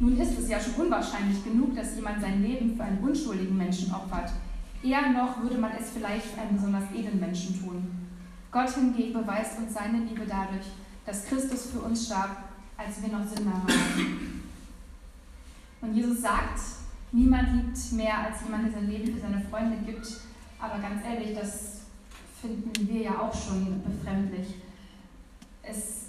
Nun 0.00 0.18
ist 0.18 0.38
es 0.38 0.48
ja 0.48 0.58
schon 0.58 0.86
unwahrscheinlich 0.86 1.44
genug, 1.44 1.76
dass 1.76 1.94
jemand 1.94 2.20
sein 2.20 2.42
Leben 2.42 2.76
für 2.76 2.82
einen 2.82 2.98
unschuldigen 2.98 3.56
Menschen 3.56 3.94
opfert. 3.94 4.32
Eher 4.82 5.10
noch 5.12 5.40
würde 5.40 5.56
man 5.56 5.70
es 5.78 5.90
vielleicht 5.90 6.26
für 6.26 6.40
einen 6.40 6.56
besonders 6.56 6.84
edlen 6.92 7.20
Menschen 7.20 7.60
tun. 7.60 7.88
Gott 8.50 8.70
hingegen 8.70 9.12
beweist 9.12 9.58
uns 9.58 9.74
seine 9.74 9.98
Liebe 9.98 10.26
dadurch, 10.28 10.66
dass 11.06 11.26
Christus 11.26 11.70
für 11.70 11.80
uns 11.80 12.06
starb, 12.06 12.44
als 12.76 13.02
wir 13.02 13.08
noch 13.08 13.24
Sünder 13.24 13.52
waren. 13.52 14.42
Und 15.80 15.94
Jesus 15.94 16.22
sagt, 16.22 16.60
niemand 17.12 17.52
liebt 17.52 17.92
mehr 17.92 18.18
als 18.18 18.42
jemand, 18.42 18.66
der 18.66 18.72
sein 18.72 18.90
Leben 18.90 19.14
für 19.14 19.20
seine 19.20 19.40
Freunde 19.48 19.76
gibt. 19.86 20.06
Aber 20.58 20.78
ganz 20.80 21.04
ehrlich, 21.04 21.36
das 21.36 21.82
finden 22.40 22.88
wir 22.88 23.02
ja 23.02 23.18
auch 23.20 23.34
schon 23.34 23.82
befremdlich. 23.82 24.54
Es 25.62 26.03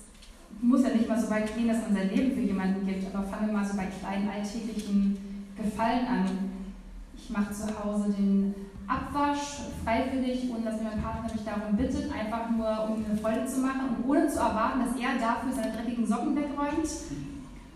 muss 0.62 0.84
ja 0.84 0.90
nicht 0.90 1.08
mal 1.08 1.20
so 1.20 1.30
weit 1.30 1.56
gehen, 1.56 1.68
dass 1.68 1.82
man 1.82 1.96
sein 1.96 2.10
Leben 2.10 2.34
für 2.34 2.42
jemanden 2.42 2.86
gibt, 2.86 3.14
aber 3.14 3.28
fangen 3.28 3.48
wir 3.48 3.54
mal 3.54 3.66
so 3.66 3.78
bei 3.78 3.86
kleinen 3.86 4.30
alltäglichen 4.30 5.18
Gefallen 5.58 6.08
an. 6.08 6.26
Ich 7.18 7.30
mache 7.30 7.54
zu 7.54 7.68
Hause 7.84 8.14
den 8.14 8.54
Abwasch 8.88 9.62
freiwillig, 9.84 10.50
ohne 10.52 10.66
dass 10.66 10.82
mein 10.82 11.02
Partner 11.02 11.34
mich 11.34 11.44
darum 11.44 11.76
bittet, 11.76 12.12
einfach 12.14 12.50
nur 12.52 12.90
um 12.90 13.04
eine 13.04 13.18
Freude 13.18 13.46
zu 13.46 13.62
machen 13.62 13.90
und 13.90 14.10
ohne 14.10 14.28
zu 14.28 14.40
erwarten, 14.40 14.82
dass 14.82 14.96
er 14.96 15.20
dafür 15.20 15.52
seine 15.52 15.74
dreckigen 15.74 16.06
Socken 16.06 16.36
wegräumt 16.36 16.88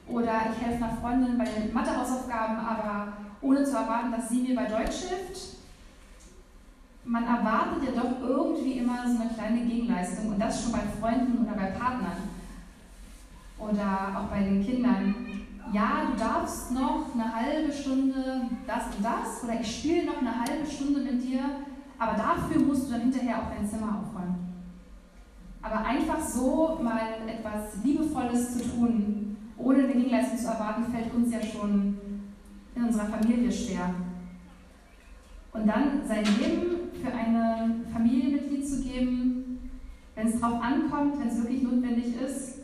oder 0.08 0.34
ich 0.52 0.66
helfe 0.66 0.84
einer 0.84 0.98
Freundin 0.98 1.38
bei 1.38 1.46
den 1.46 1.74
Mathehausaufgaben, 1.74 2.58
aber 2.58 3.14
ohne 3.42 3.64
zu 3.64 3.76
erwarten, 3.76 4.12
dass 4.12 4.30
sie 4.30 4.42
mir 4.42 4.56
bei 4.56 4.66
Deutsch 4.66 5.08
hilft. 5.08 5.58
Man 7.06 7.24
erwartet 7.24 7.84
ja 7.86 8.02
doch 8.02 8.22
irgendwie 8.22 8.74
immer 8.74 9.04
so 9.08 9.22
eine 9.22 9.32
kleine 9.32 9.62
Gegenleistung 9.62 10.34
und 10.34 10.40
das 10.40 10.62
schon 10.62 10.74
bei 10.74 10.84
Freunden 11.00 11.44
oder 11.44 11.54
bei 11.54 11.72
Partnern 11.72 12.29
oder 13.60 14.18
auch 14.18 14.32
bei 14.32 14.44
den 14.44 14.66
Kindern. 14.66 15.16
Ja, 15.72 16.08
du 16.12 16.18
darfst 16.18 16.72
noch 16.72 17.14
eine 17.14 17.36
halbe 17.36 17.72
Stunde 17.72 18.42
das 18.66 18.86
und 18.96 19.06
das 19.06 19.44
oder 19.44 19.62
ich 19.62 19.80
spiele 19.80 20.06
noch 20.06 20.20
eine 20.20 20.40
halbe 20.40 20.66
Stunde 20.66 21.02
mit 21.02 21.24
dir, 21.24 21.42
aber 22.00 22.14
dafür 22.18 22.62
musst 22.62 22.88
du 22.88 22.94
dann 22.94 23.02
hinterher 23.02 23.38
auch 23.38 23.56
dein 23.56 23.68
Zimmer 23.68 24.00
aufräumen. 24.02 24.50
Aber 25.62 25.86
einfach 25.86 26.20
so 26.20 26.80
mal 26.82 27.02
etwas 27.28 27.84
Liebevolles 27.84 28.58
zu 28.58 28.70
tun, 28.70 29.38
ohne 29.58 29.84
eine 29.84 29.94
Gegenleistung 29.94 30.40
zu 30.40 30.48
erwarten, 30.48 30.86
fällt 30.92 31.14
uns 31.14 31.34
ja 31.34 31.42
schon 31.44 31.98
in 32.76 32.84
unserer 32.84 33.06
Familie 33.06 33.52
schwer. 33.52 33.94
Und 35.52 35.68
dann 35.68 36.02
sein 36.08 36.24
Leben 36.24 36.90
für 37.02 37.14
eine 37.14 37.82
Familienmitglied 37.92 38.68
zu 38.68 38.82
geben, 38.82 39.70
wenn 40.16 40.28
es 40.28 40.40
darauf 40.40 40.62
ankommt, 40.62 41.20
wenn 41.20 41.28
es 41.28 41.38
wirklich 41.38 41.64
notwendig 41.64 42.22
ist, 42.22 42.59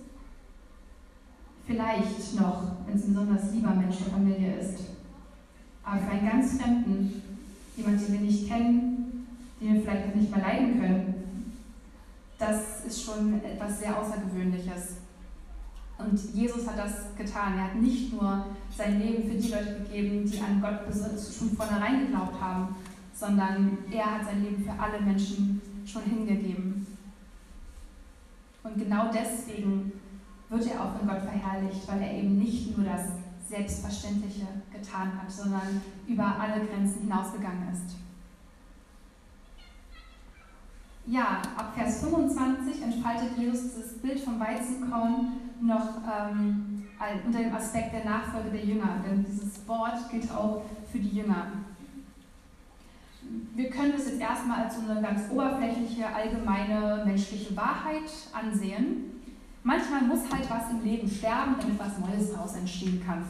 vielleicht 1.65 2.35
noch, 2.39 2.63
wenn 2.85 2.95
es 2.95 3.05
ein 3.05 3.13
besonders 3.13 3.51
lieber 3.51 3.71
Mensch 3.71 3.97
der 3.97 4.13
Familie 4.13 4.55
ist. 4.55 4.79
Aber 5.83 6.01
für 6.01 6.11
einen 6.11 6.29
ganz 6.29 6.61
Fremden, 6.61 7.21
jemanden, 7.75 8.05
den 8.05 8.13
wir 8.13 8.19
nicht 8.21 8.47
kennen, 8.47 9.27
den 9.59 9.73
wir 9.73 9.81
vielleicht 9.81 10.15
nicht 10.15 10.35
mehr 10.35 10.45
leiden 10.45 10.79
können, 10.79 11.15
das 12.37 12.85
ist 12.85 13.03
schon 13.03 13.41
etwas 13.43 13.79
sehr 13.79 13.97
Außergewöhnliches. 13.97 14.97
Und 15.97 16.19
Jesus 16.33 16.67
hat 16.67 16.77
das 16.77 17.15
getan. 17.17 17.57
Er 17.57 17.65
hat 17.65 17.75
nicht 17.75 18.11
nur 18.11 18.45
sein 18.75 18.99
Leben 18.99 19.29
für 19.29 19.37
die 19.37 19.47
Leute 19.47 19.77
gegeben, 19.83 20.29
die 20.29 20.39
an 20.41 20.61
Gott 20.61 20.81
schon 20.93 21.55
vornherein 21.55 22.01
geglaubt 22.01 22.39
haben, 22.41 22.75
sondern 23.13 23.77
er 23.89 24.05
hat 24.05 24.25
sein 24.25 24.43
Leben 24.43 24.63
für 24.65 24.77
alle 24.77 24.99
Menschen 24.99 25.61
schon 25.85 26.03
hingegeben. 26.03 26.85
Und 28.63 28.77
genau 28.77 29.09
deswegen 29.13 29.93
wird 30.55 30.71
er 30.71 30.81
auch 30.81 30.97
von 30.97 31.07
Gott 31.07 31.21
verherrlicht, 31.21 31.87
weil 31.87 32.01
er 32.01 32.13
eben 32.13 32.37
nicht 32.37 32.77
nur 32.77 32.87
das 32.87 33.07
Selbstverständliche 33.47 34.47
getan 34.71 35.11
hat, 35.21 35.31
sondern 35.31 35.81
über 36.07 36.23
alle 36.39 36.65
Grenzen 36.65 37.01
hinausgegangen 37.01 37.69
ist. 37.71 37.95
Ja, 41.07 41.41
ab 41.55 41.73
Vers 41.75 41.99
25 41.99 42.81
entfaltet 42.81 43.37
Jesus 43.37 43.75
das 43.75 43.93
Bild 43.99 44.19
vom 44.19 44.39
Weizenkorn 44.39 45.33
noch 45.61 45.97
ähm, 46.01 46.83
unter 47.25 47.39
dem 47.39 47.53
Aspekt 47.53 47.93
der 47.93 48.05
Nachfolge 48.05 48.49
der 48.49 48.65
Jünger, 48.65 49.03
denn 49.05 49.23
dieses 49.23 49.67
Wort 49.67 50.09
gilt 50.09 50.31
auch 50.31 50.63
für 50.91 50.97
die 50.97 51.17
Jünger. 51.17 51.47
Wir 53.53 53.69
können 53.69 53.93
es 53.95 54.07
jetzt 54.07 54.21
erstmal 54.21 54.63
als 54.63 54.75
so 54.77 54.89
eine 54.89 55.01
ganz 55.01 55.29
oberflächliche, 55.31 56.07
allgemeine 56.07 57.03
menschliche 57.05 57.55
Wahrheit 57.55 58.09
ansehen. 58.33 59.14
Manchmal 59.67 60.03
muss 60.03 60.19
halt 60.31 60.47
was 60.47 60.69
im 60.69 60.83
Leben 60.83 61.09
sterben, 61.09 61.55
damit 61.59 61.79
was 61.79 61.97
Neues 61.97 62.31
daraus 62.31 62.53
entstehen 62.53 63.03
kann. 63.03 63.25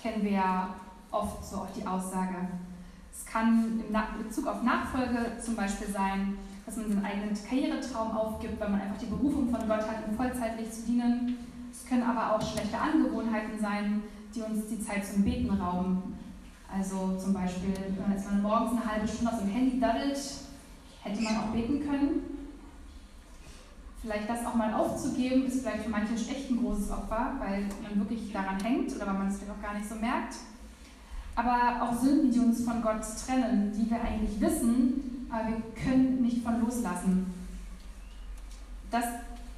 Kennen 0.00 0.24
wir 0.24 0.30
ja 0.30 0.68
oft 1.10 1.44
so 1.44 1.56
auch 1.56 1.68
die 1.76 1.86
Aussage. 1.86 2.36
Es 3.12 3.26
kann 3.26 3.82
in 3.86 4.24
Bezug 4.24 4.46
auf 4.46 4.62
Nachfolge 4.62 5.32
zum 5.38 5.54
Beispiel 5.54 5.88
sein, 5.88 6.38
dass 6.64 6.78
man 6.78 6.88
seinen 6.88 7.04
eigenen 7.04 7.34
Karrieretraum 7.34 8.16
aufgibt, 8.16 8.58
weil 8.58 8.70
man 8.70 8.80
einfach 8.80 8.96
die 8.96 9.06
Berufung 9.06 9.50
von 9.50 9.68
Gott 9.68 9.82
hat, 9.82 10.08
um 10.08 10.16
vollzeitlich 10.16 10.72
zu 10.72 10.86
dienen. 10.86 11.36
Es 11.70 11.86
können 11.86 12.04
aber 12.04 12.34
auch 12.34 12.40
schlechte 12.40 12.78
Angewohnheiten 12.78 13.60
sein, 13.60 14.04
die 14.34 14.40
uns 14.40 14.68
die 14.68 14.82
Zeit 14.82 15.04
zum 15.04 15.22
Beten 15.22 15.50
rauben. 15.50 16.16
Also 16.74 17.14
zum 17.22 17.34
Beispiel, 17.34 17.74
wenn 17.74 18.08
man 18.08 18.42
morgens 18.42 18.80
eine 18.80 18.90
halbe 18.90 19.06
Stunde 19.06 19.34
auf 19.34 19.40
dem 19.40 19.50
Handy 19.50 19.78
daddelt, 19.78 20.18
hätte 21.02 21.22
man 21.22 21.36
auch 21.36 21.52
beten 21.52 21.86
können. 21.86 22.35
Vielleicht 24.06 24.30
das 24.30 24.46
auch 24.46 24.54
mal 24.54 24.72
aufzugeben, 24.72 25.46
ist 25.46 25.62
vielleicht 25.62 25.82
für 25.82 25.90
manche 25.90 26.14
echt 26.14 26.48
ein 26.48 26.58
großes 26.58 26.92
Opfer, 26.92 27.32
weil 27.40 27.66
man 27.82 27.98
wirklich 27.98 28.32
daran 28.32 28.56
hängt 28.62 28.94
oder 28.94 29.08
weil 29.08 29.14
man 29.14 29.26
es 29.26 29.38
vielleicht 29.38 29.58
auch 29.58 29.60
gar 29.60 29.74
nicht 29.74 29.88
so 29.88 29.96
merkt. 29.96 30.36
Aber 31.34 31.82
auch 31.82 32.00
Sünden, 32.00 32.30
die 32.30 32.38
uns 32.38 32.64
von 32.64 32.80
Gott 32.82 33.00
trennen, 33.26 33.72
die 33.76 33.90
wir 33.90 34.00
eigentlich 34.00 34.40
wissen, 34.40 35.26
aber 35.28 35.48
wir 35.48 35.62
können 35.74 36.22
nicht 36.22 36.44
von 36.44 36.60
loslassen. 36.60 37.34
Das 38.92 39.06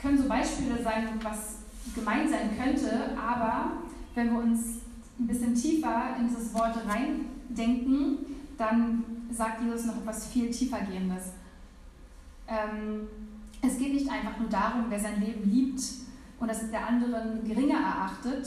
können 0.01 0.17
so 0.17 0.27
Beispiele 0.27 0.83
sein, 0.83 1.09
was 1.23 1.57
gemeint 1.95 2.31
sein 2.31 2.57
könnte, 2.57 3.19
aber 3.19 3.73
wenn 4.15 4.33
wir 4.33 4.39
uns 4.39 4.79
ein 5.21 5.27
bisschen 5.27 5.55
tiefer 5.55 6.17
in 6.19 6.27
dieses 6.27 6.55
Wort 6.55 6.75
reindenken, 6.89 8.17
dann 8.57 9.05
sagt 9.31 9.63
Jesus 9.63 9.85
noch 9.85 9.99
etwas 9.99 10.29
viel 10.29 10.51
tiefergehendes. 10.51 11.33
Ähm, 12.49 13.09
es 13.63 13.79
geht 13.79 13.95
nicht 13.95 14.11
einfach 14.11 14.39
nur 14.39 14.49
darum, 14.49 14.87
wer 14.89 15.01
sein 15.01 15.21
Leben 15.21 15.51
liebt 15.51 15.81
und 16.39 16.49
das 16.49 16.71
der 16.71 16.87
anderen 16.87 17.45
geringer 17.45 17.79
erachtet, 17.79 18.47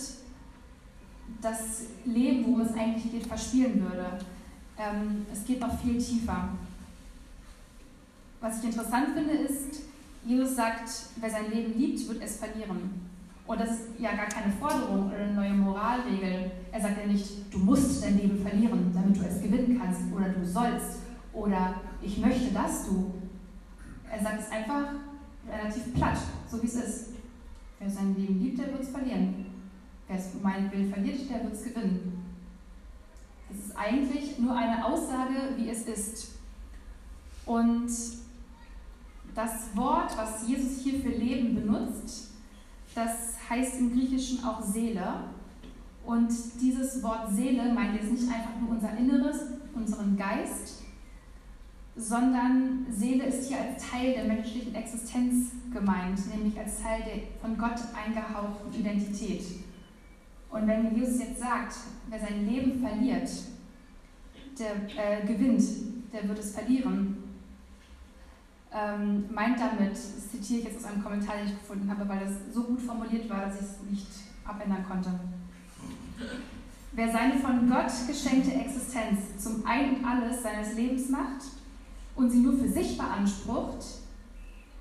das 1.42 1.84
Leben, 2.06 2.46
worum 2.46 2.62
es 2.62 2.74
eigentlich 2.74 3.12
geht, 3.12 3.26
verspielen 3.26 3.82
würde. 3.82 4.20
Ähm, 4.78 5.26
es 5.32 5.46
geht 5.46 5.60
noch 5.60 5.80
viel 5.80 5.98
tiefer. 5.98 6.50
Was 8.40 8.60
ich 8.60 8.66
interessant 8.66 9.10
finde, 9.14 9.34
ist, 9.34 9.82
Jesus 10.26 10.56
sagt, 10.56 10.90
wer 11.18 11.30
sein 11.30 11.52
Leben 11.52 11.78
liebt, 11.78 12.08
wird 12.08 12.24
es 12.24 12.38
verlieren. 12.38 13.10
Und 13.46 13.60
das 13.60 13.72
ist 13.72 13.82
ja 14.00 14.16
gar 14.16 14.28
keine 14.28 14.54
Forderung 14.54 15.08
oder 15.08 15.18
eine 15.18 15.34
neue 15.34 15.54
Moralregel. 15.54 16.52
Er 16.72 16.82
sagt 16.82 17.00
ja 17.00 17.06
nicht, 17.06 17.54
du 17.54 17.58
musst 17.58 18.04
dein 18.04 18.18
Leben 18.18 18.42
verlieren, 18.42 18.92
damit 18.94 19.18
du 19.18 19.26
es 19.26 19.42
gewinnen 19.42 19.80
kannst, 19.80 20.02
oder 20.16 20.30
du 20.30 20.46
sollst, 20.46 21.00
oder 21.34 21.76
ich 22.02 22.18
möchte, 22.18 22.54
dass 22.54 22.86
du. 22.86 23.14
Er 24.12 24.22
sagt 24.22 24.42
es 24.42 24.52
einfach 24.52 24.94
relativ 25.50 25.94
platt, 25.94 26.18
so 26.50 26.62
wie 26.62 26.68
es 26.68 26.76
ist. 26.76 27.10
Wer 27.80 27.90
sein 27.90 28.16
Leben 28.16 28.40
liebt, 28.42 28.60
der 28.60 28.68
wird 28.68 28.82
es 28.82 28.90
verlieren. 28.90 29.46
Wer 30.08 30.18
es 30.18 30.30
meint 30.42 30.72
will, 30.72 30.90
verliert, 30.90 31.30
der 31.30 31.44
wird 31.44 31.54
es 31.54 31.64
gewinnen. 31.64 32.26
Es 33.50 33.68
ist 33.68 33.78
eigentlich 33.78 34.38
nur 34.38 34.56
eine 34.56 34.86
Aussage, 34.86 35.56
wie 35.56 35.70
es 35.70 35.84
ist. 35.84 36.32
Und 37.46 37.90
das 39.34 39.76
Wort, 39.76 40.16
was 40.18 40.48
Jesus 40.48 40.84
hier 40.84 41.00
für 41.00 41.10
Leben 41.10 41.56
benutzt, 41.56 42.32
das 42.94 43.38
heißt 43.50 43.80
im 43.80 43.94
Griechischen 43.94 44.44
auch 44.44 44.62
Seele. 44.62 45.24
Und 46.06 46.30
dieses 46.62 47.02
Wort 47.02 47.32
Seele 47.32 47.74
meint 47.74 47.96
jetzt 47.96 48.12
nicht 48.12 48.28
einfach 48.28 48.60
nur 48.60 48.72
unser 48.72 48.96
Inneres, 48.98 49.40
unseren 49.74 50.18
Geist, 50.18 50.81
sondern 51.96 52.86
Seele 52.90 53.26
ist 53.26 53.50
hier 53.50 53.58
als 53.60 53.90
Teil 53.90 54.14
der 54.14 54.26
menschlichen 54.26 54.74
Existenz 54.74 55.52
gemeint, 55.74 56.20
nämlich 56.34 56.58
als 56.58 56.82
Teil 56.82 57.02
der 57.04 57.40
von 57.42 57.58
Gott 57.58 57.80
eingehauchten 57.94 58.74
Identität. 58.74 59.44
Und 60.50 60.68
wenn 60.68 60.96
Jesus 60.96 61.20
jetzt 61.20 61.40
sagt, 61.40 61.76
wer 62.10 62.20
sein 62.20 62.48
Leben 62.48 62.80
verliert, 62.80 63.30
der 64.58 65.22
äh, 65.22 65.26
gewinnt, 65.26 65.64
der 66.14 66.28
wird 66.28 66.40
es 66.40 66.54
verlieren, 66.54 67.18
ähm, 68.74 69.26
meint 69.34 69.60
damit, 69.60 69.92
das 69.92 70.32
zitiere 70.32 70.60
ich 70.60 70.66
jetzt 70.66 70.78
aus 70.78 70.92
einem 70.92 71.04
Kommentar, 71.04 71.38
den 71.38 71.48
ich 71.48 71.60
gefunden 71.60 71.90
habe, 71.90 72.08
weil 72.08 72.20
das 72.20 72.54
so 72.54 72.64
gut 72.64 72.82
formuliert 72.82 73.30
war, 73.30 73.46
dass 73.46 73.56
ich 73.56 73.68
es 73.68 73.90
nicht 73.90 74.08
abändern 74.46 74.86
konnte. 74.88 75.12
Wer 76.94 77.12
seine 77.12 77.36
von 77.40 77.70
Gott 77.70 77.92
geschenkte 78.08 78.54
Existenz 78.54 79.38
zum 79.44 79.66
Ein 79.66 79.96
und 79.96 80.06
Alles 80.06 80.44
seines 80.44 80.76
Lebens 80.76 81.10
macht 81.10 81.44
und 82.16 82.30
sie 82.30 82.40
nur 82.40 82.58
für 82.58 82.68
sich 82.68 82.98
beansprucht, 82.98 83.84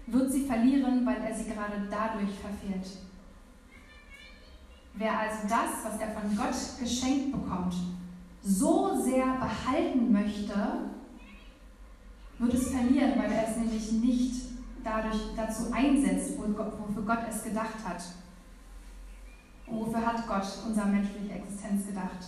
wird 0.06 0.32
sie 0.32 0.46
verlieren, 0.46 1.06
weil 1.06 1.22
er 1.22 1.34
sie 1.34 1.44
gerade 1.44 1.86
dadurch 1.90 2.30
verfehlt. 2.34 2.86
Wer 4.94 5.18
also 5.18 5.42
das, 5.48 5.84
was 5.84 6.00
er 6.00 6.08
von 6.08 6.36
Gott 6.36 6.56
geschenkt 6.80 7.32
bekommt, 7.32 7.74
so 8.42 9.00
sehr 9.00 9.26
behalten 9.26 10.12
möchte, 10.12 10.54
wird 12.38 12.54
es 12.54 12.70
verlieren, 12.70 13.12
weil 13.16 13.30
er 13.32 13.48
es 13.48 13.56
nämlich 13.56 13.92
nicht 13.92 14.34
dadurch 14.82 15.34
dazu 15.36 15.72
einsetzt, 15.72 16.38
wofür 16.38 17.02
Gott 17.06 17.20
es 17.28 17.44
gedacht 17.44 17.84
hat. 17.84 18.02
Und 19.66 19.80
wofür 19.80 20.04
hat 20.04 20.26
Gott 20.26 20.46
unsere 20.66 20.88
menschliche 20.88 21.34
Existenz 21.34 21.86
gedacht? 21.86 22.26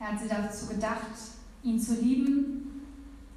Er 0.00 0.12
hat 0.12 0.20
sie 0.20 0.28
dazu 0.28 0.66
gedacht, 0.66 1.12
ihn 1.62 1.78
zu 1.78 2.00
lieben 2.00 2.67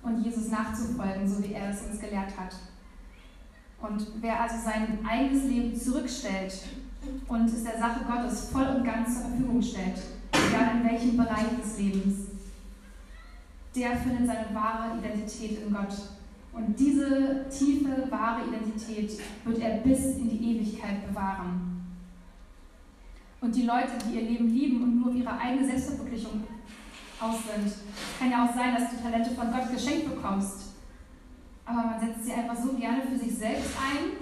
und 0.03 0.23
Jesus 0.23 0.49
nachzufolgen, 0.49 1.27
so 1.27 1.43
wie 1.43 1.53
er 1.53 1.69
es 1.69 1.81
uns 1.81 1.99
gelehrt 1.99 2.37
hat. 2.37 2.55
Und 3.81 4.07
wer 4.21 4.41
also 4.41 4.55
sein 4.63 4.99
eigenes 5.07 5.45
Leben 5.45 5.75
zurückstellt 5.75 6.53
und 7.27 7.45
es 7.45 7.63
der 7.63 7.79
Sache 7.79 8.01
Gottes 8.05 8.49
voll 8.51 8.67
und 8.67 8.83
ganz 8.83 9.15
zur 9.15 9.29
Verfügung 9.29 9.61
stellt, 9.61 9.99
egal 10.31 10.77
in 10.77 10.89
welchem 10.89 11.17
Bereich 11.17 11.49
des 11.61 11.77
Lebens, 11.79 12.15
der 13.75 13.95
findet 13.97 14.27
seine 14.27 14.53
wahre 14.53 14.97
Identität 14.97 15.63
in 15.63 15.73
Gott. 15.73 15.93
Und 16.53 16.77
diese 16.77 17.45
tiefe, 17.49 18.07
wahre 18.09 18.45
Identität 18.47 19.19
wird 19.45 19.59
er 19.59 19.77
bis 19.77 20.17
in 20.17 20.29
die 20.29 20.57
Ewigkeit 20.57 21.07
bewahren. 21.07 21.71
Und 23.39 23.55
die 23.55 23.63
Leute, 23.63 23.93
die 24.05 24.17
ihr 24.17 24.29
Leben 24.29 24.49
lieben 24.49 24.83
und 24.83 24.99
nur 24.99 25.09
auf 25.09 25.15
ihre 25.15 25.35
eigene 25.35 25.65
Selbstverwirklichung 25.65 26.43
aus 27.21 27.37
sind, 27.43 27.73
kann 28.19 28.31
ja 28.31 28.45
auch 28.45 28.55
sein, 28.55 28.75
dass 28.75 28.91
du 28.91 29.01
Talente 29.01 29.31
von 29.31 29.51
Gott 29.51 29.71
geschenkt 29.71 30.13
bekommst. 30.15 30.71
Aber 31.65 31.83
man 31.83 31.99
setzt 31.99 32.25
sie 32.25 32.33
einfach 32.33 32.57
so 32.57 32.73
gerne 32.73 33.03
für 33.03 33.17
sich 33.17 33.37
selbst 33.37 33.71
ein 33.77 34.17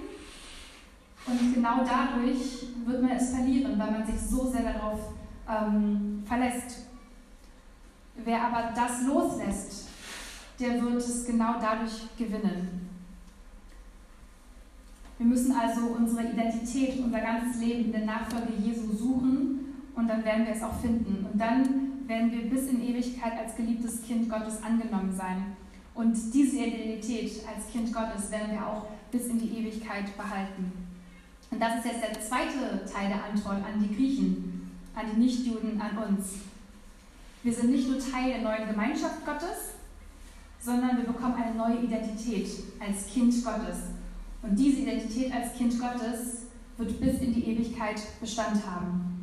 und 1.26 1.54
genau 1.54 1.84
dadurch 1.84 2.66
wird 2.84 3.02
man 3.02 3.12
es 3.12 3.30
verlieren, 3.30 3.78
weil 3.78 3.90
man 3.90 4.06
sich 4.06 4.20
so 4.20 4.50
sehr 4.50 4.72
darauf 4.72 5.00
ähm, 5.48 6.22
verlässt. 6.26 6.86
Wer 8.24 8.42
aber 8.42 8.72
das 8.74 9.02
loslässt, 9.06 9.88
der 10.58 10.80
wird 10.82 10.96
es 10.96 11.24
genau 11.24 11.54
dadurch 11.60 12.16
gewinnen. 12.16 12.88
Wir 15.18 15.26
müssen 15.26 15.52
also 15.52 15.82
unsere 15.98 16.28
Identität, 16.28 16.98
unser 16.98 17.20
ganzes 17.20 17.60
Leben 17.60 17.86
in 17.86 17.92
der 17.92 18.06
Nachfolge 18.06 18.54
Jesu 18.58 18.92
suchen 18.92 19.74
und 19.94 20.08
dann 20.08 20.24
werden 20.24 20.46
wir 20.46 20.54
es 20.54 20.62
auch 20.62 20.80
finden. 20.80 21.26
Und 21.30 21.38
dann 21.38 21.89
werden 22.10 22.32
wir 22.32 22.50
bis 22.50 22.66
in 22.68 22.82
Ewigkeit 22.82 23.38
als 23.38 23.56
geliebtes 23.56 24.02
Kind 24.02 24.28
Gottes 24.28 24.60
angenommen 24.64 25.14
sein. 25.14 25.56
Und 25.94 26.16
diese 26.34 26.58
Identität 26.58 27.30
als 27.46 27.70
Kind 27.72 27.92
Gottes 27.94 28.30
werden 28.32 28.50
wir 28.50 28.66
auch 28.66 28.86
bis 29.12 29.26
in 29.26 29.38
die 29.38 29.58
Ewigkeit 29.58 30.16
behalten. 30.16 30.72
Und 31.50 31.60
das 31.60 31.76
ist 31.76 31.84
jetzt 31.86 32.02
der 32.02 32.20
zweite 32.20 32.84
Teil 32.84 33.08
der 33.08 33.24
Antwort 33.24 33.64
an 33.64 33.80
die 33.80 33.94
Griechen, 33.94 34.72
an 34.94 35.06
die 35.14 35.20
Nichtjuden, 35.20 35.80
an 35.80 35.98
uns. 35.98 36.34
Wir 37.44 37.52
sind 37.52 37.70
nicht 37.70 37.88
nur 37.88 37.98
Teil 37.98 38.32
der 38.32 38.42
neuen 38.42 38.68
Gemeinschaft 38.68 39.24
Gottes, 39.24 39.74
sondern 40.60 40.96
wir 40.96 41.04
bekommen 41.04 41.34
eine 41.34 41.54
neue 41.54 41.84
Identität 41.84 42.48
als 42.80 43.06
Kind 43.06 43.44
Gottes. 43.44 43.78
Und 44.42 44.58
diese 44.58 44.80
Identität 44.80 45.32
als 45.32 45.54
Kind 45.54 45.78
Gottes 45.78 46.46
wird 46.76 47.00
bis 47.00 47.20
in 47.20 47.34
die 47.34 47.44
Ewigkeit 47.44 48.00
Bestand 48.20 48.66
haben. 48.66 49.19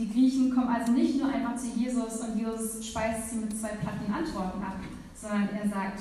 Die 0.00 0.08
Griechen 0.08 0.54
kommen 0.54 0.68
also 0.68 0.92
nicht 0.92 1.20
nur 1.20 1.28
einfach 1.28 1.54
zu 1.56 1.66
Jesus 1.78 2.22
und 2.22 2.38
Jesus 2.38 2.86
speist 2.86 3.28
sie 3.28 3.36
mit 3.36 3.54
zwei 3.54 3.68
platten 3.68 4.10
Antworten 4.10 4.62
ab, 4.62 4.76
sondern 5.14 5.50
er 5.50 5.68
sagt, 5.68 6.00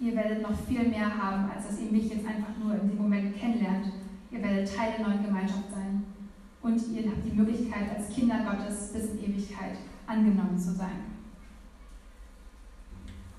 ihr 0.00 0.16
werdet 0.16 0.40
noch 0.40 0.58
viel 0.66 0.88
mehr 0.88 1.14
haben, 1.14 1.50
als 1.50 1.68
dass 1.68 1.78
ihr 1.78 1.92
mich 1.92 2.08
jetzt 2.08 2.26
einfach 2.26 2.56
nur 2.58 2.80
in 2.80 2.88
dem 2.88 2.96
Moment 2.96 3.36
kennenlernt. 3.36 3.92
Ihr 4.30 4.42
werdet 4.42 4.74
Teil 4.74 4.94
der 4.96 5.06
neuen 5.06 5.22
Gemeinschaft 5.22 5.70
sein 5.70 6.06
und 6.62 6.80
ihr 6.96 7.10
habt 7.10 7.26
die 7.26 7.36
Möglichkeit, 7.36 7.94
als 7.94 8.08
Kinder 8.08 8.38
Gottes 8.38 8.94
bis 8.94 9.10
in 9.10 9.24
Ewigkeit 9.24 9.76
angenommen 10.06 10.58
zu 10.58 10.72
sein. 10.72 11.04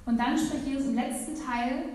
Und 0.06 0.20
dann 0.20 0.38
spricht 0.38 0.68
Jesus 0.68 0.90
im 0.90 0.96
letzten 0.96 1.34
Teil 1.34 1.86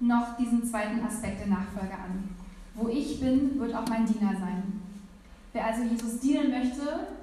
noch 0.00 0.38
diesen 0.38 0.64
zweiten 0.64 1.04
Aspekt 1.04 1.40
der 1.40 1.48
Nachfolge 1.48 1.92
an. 1.92 2.30
Wo 2.74 2.88
ich 2.88 3.20
bin, 3.20 3.60
wird 3.60 3.74
auch 3.74 3.86
mein 3.86 4.06
Diener 4.06 4.32
sein. 4.40 4.80
Wer 5.52 5.66
also 5.66 5.82
Jesus 5.82 6.20
dienen 6.20 6.50
möchte, 6.50 7.19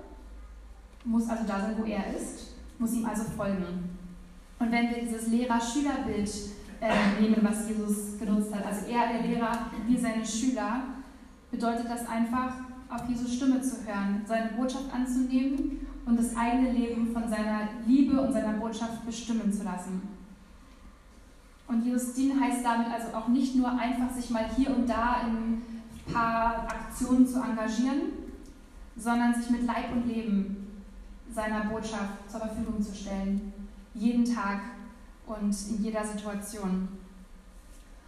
muss 1.07 1.29
also 1.29 1.43
da 1.45 1.61
sein, 1.61 1.75
wo 1.77 1.85
er 1.85 2.15
ist, 2.15 2.53
muss 2.77 2.93
ihm 2.93 3.05
also 3.05 3.23
folgen. 3.23 3.89
Und 4.59 4.71
wenn 4.71 4.89
wir 4.89 5.01
dieses 5.01 5.27
Lehrer-Schüler-Bild 5.27 6.29
äh, 6.81 7.21
nehmen, 7.21 7.37
was 7.41 7.69
Jesus 7.69 8.19
genutzt 8.19 8.53
hat, 8.53 8.65
also 8.65 8.85
er 8.87 9.13
der 9.13 9.27
Lehrer, 9.27 9.51
wir 9.87 9.99
seine 9.99 10.25
Schüler, 10.25 10.81
bedeutet 11.49 11.89
das 11.89 12.07
einfach, 12.07 12.53
auf 12.89 13.07
Jesu 13.09 13.27
Stimme 13.27 13.61
zu 13.61 13.85
hören, 13.85 14.21
seine 14.25 14.51
Botschaft 14.51 14.93
anzunehmen 14.93 15.85
und 16.05 16.17
das 16.17 16.35
eigene 16.37 16.71
Leben 16.71 17.11
von 17.11 17.27
seiner 17.29 17.67
Liebe 17.85 18.21
und 18.21 18.31
seiner 18.31 18.53
Botschaft 18.53 19.05
bestimmen 19.05 19.51
zu 19.51 19.63
lassen. 19.63 20.01
Und 21.67 21.83
Jesus 21.83 22.13
dienen 22.13 22.39
heißt 22.39 22.63
damit 22.63 22.87
also 22.87 23.15
auch 23.15 23.27
nicht 23.27 23.55
nur 23.55 23.69
einfach, 23.69 24.09
sich 24.11 24.29
mal 24.29 24.45
hier 24.55 24.73
und 24.73 24.89
da 24.89 25.21
in 25.27 25.33
ein 25.35 25.63
paar 26.13 26.65
Aktionen 26.69 27.27
zu 27.27 27.41
engagieren, 27.41 28.13
sondern 28.95 29.33
sich 29.33 29.49
mit 29.49 29.65
Leib 29.65 29.91
und 29.93 30.07
Leben 30.07 30.66
seiner 31.37 31.65
Botschaft 31.65 32.29
zur 32.29 32.39
Verfügung 32.39 32.81
zu 32.81 32.95
stellen. 32.95 33.53
Jeden 33.93 34.25
Tag 34.25 34.61
und 35.27 35.55
in 35.69 35.83
jeder 35.83 36.03
Situation. 36.03 36.87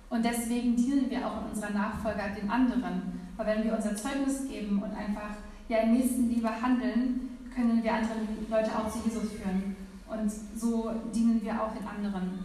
Und 0.09 0.25
deswegen 0.25 0.75
dienen 0.75 1.11
wir 1.11 1.27
auch 1.27 1.43
in 1.43 1.51
unserer 1.51 1.69
Nachfolge 1.69 2.21
den 2.41 2.49
anderen. 2.49 3.19
Weil 3.37 3.45
wenn 3.45 3.63
wir 3.65 3.75
unser 3.75 3.95
Zeugnis 3.95 4.47
geben 4.47 4.81
und 4.81 4.91
einfach 4.91 5.37
ja 5.67 5.77
in 5.77 5.93
Nächstenliebe 5.93 6.49
handeln, 6.49 7.37
können 7.53 7.83
wir 7.83 7.93
andere 7.93 8.17
Leute 8.49 8.71
auch 8.75 8.89
zu 8.91 9.07
Jesus 9.07 9.31
führen. 9.33 9.75
Und 10.07 10.31
so 10.59 10.91
dienen 11.13 11.39
wir 11.43 11.61
auch 11.61 11.71
den 11.71 11.87
anderen. 11.87 12.43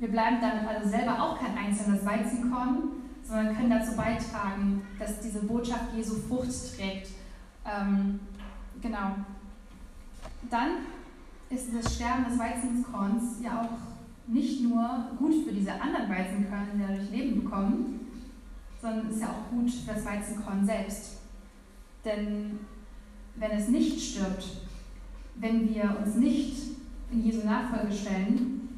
Wir 0.00 0.08
bleiben 0.08 0.38
damit 0.40 0.66
also 0.66 0.88
selber 0.88 1.22
auch 1.22 1.38
kein 1.38 1.56
einzelnes 1.56 2.04
Weizenkorn, 2.04 2.78
sondern 3.22 3.56
können 3.56 3.70
dazu 3.70 3.94
beitragen, 3.94 4.82
dass 4.98 5.20
diese 5.20 5.44
Botschaft 5.44 5.94
Jesu 5.94 6.16
Frucht 6.16 6.76
trägt. 6.76 7.10
Ähm, 7.64 8.18
genau. 8.82 9.14
Dann 10.48 10.70
ist 11.50 11.74
das 11.74 11.96
Sterben 11.96 12.24
des 12.24 12.38
Weizenkorns 12.38 13.42
ja 13.42 13.62
auch 13.62 13.90
nicht 14.26 14.62
nur 14.62 15.10
gut 15.18 15.44
für 15.44 15.52
diese 15.52 15.72
anderen 15.72 16.08
Weizenkörner, 16.08 16.68
die 16.74 16.80
dadurch 16.80 17.10
Leben 17.10 17.42
bekommen, 17.42 18.00
sondern 18.80 19.10
ist 19.10 19.20
ja 19.20 19.28
auch 19.28 19.50
gut 19.50 19.70
für 19.70 19.92
das 19.92 20.04
Weizenkorn 20.04 20.64
selbst. 20.64 21.18
Denn 22.04 22.60
wenn 23.36 23.50
es 23.50 23.68
nicht 23.68 24.00
stirbt, 24.00 24.44
wenn 25.36 25.68
wir 25.68 25.98
uns 26.04 26.16
nicht 26.16 26.56
in 27.10 27.24
Jesu 27.24 27.44
Nachfolge 27.46 27.92
stellen, 27.92 28.68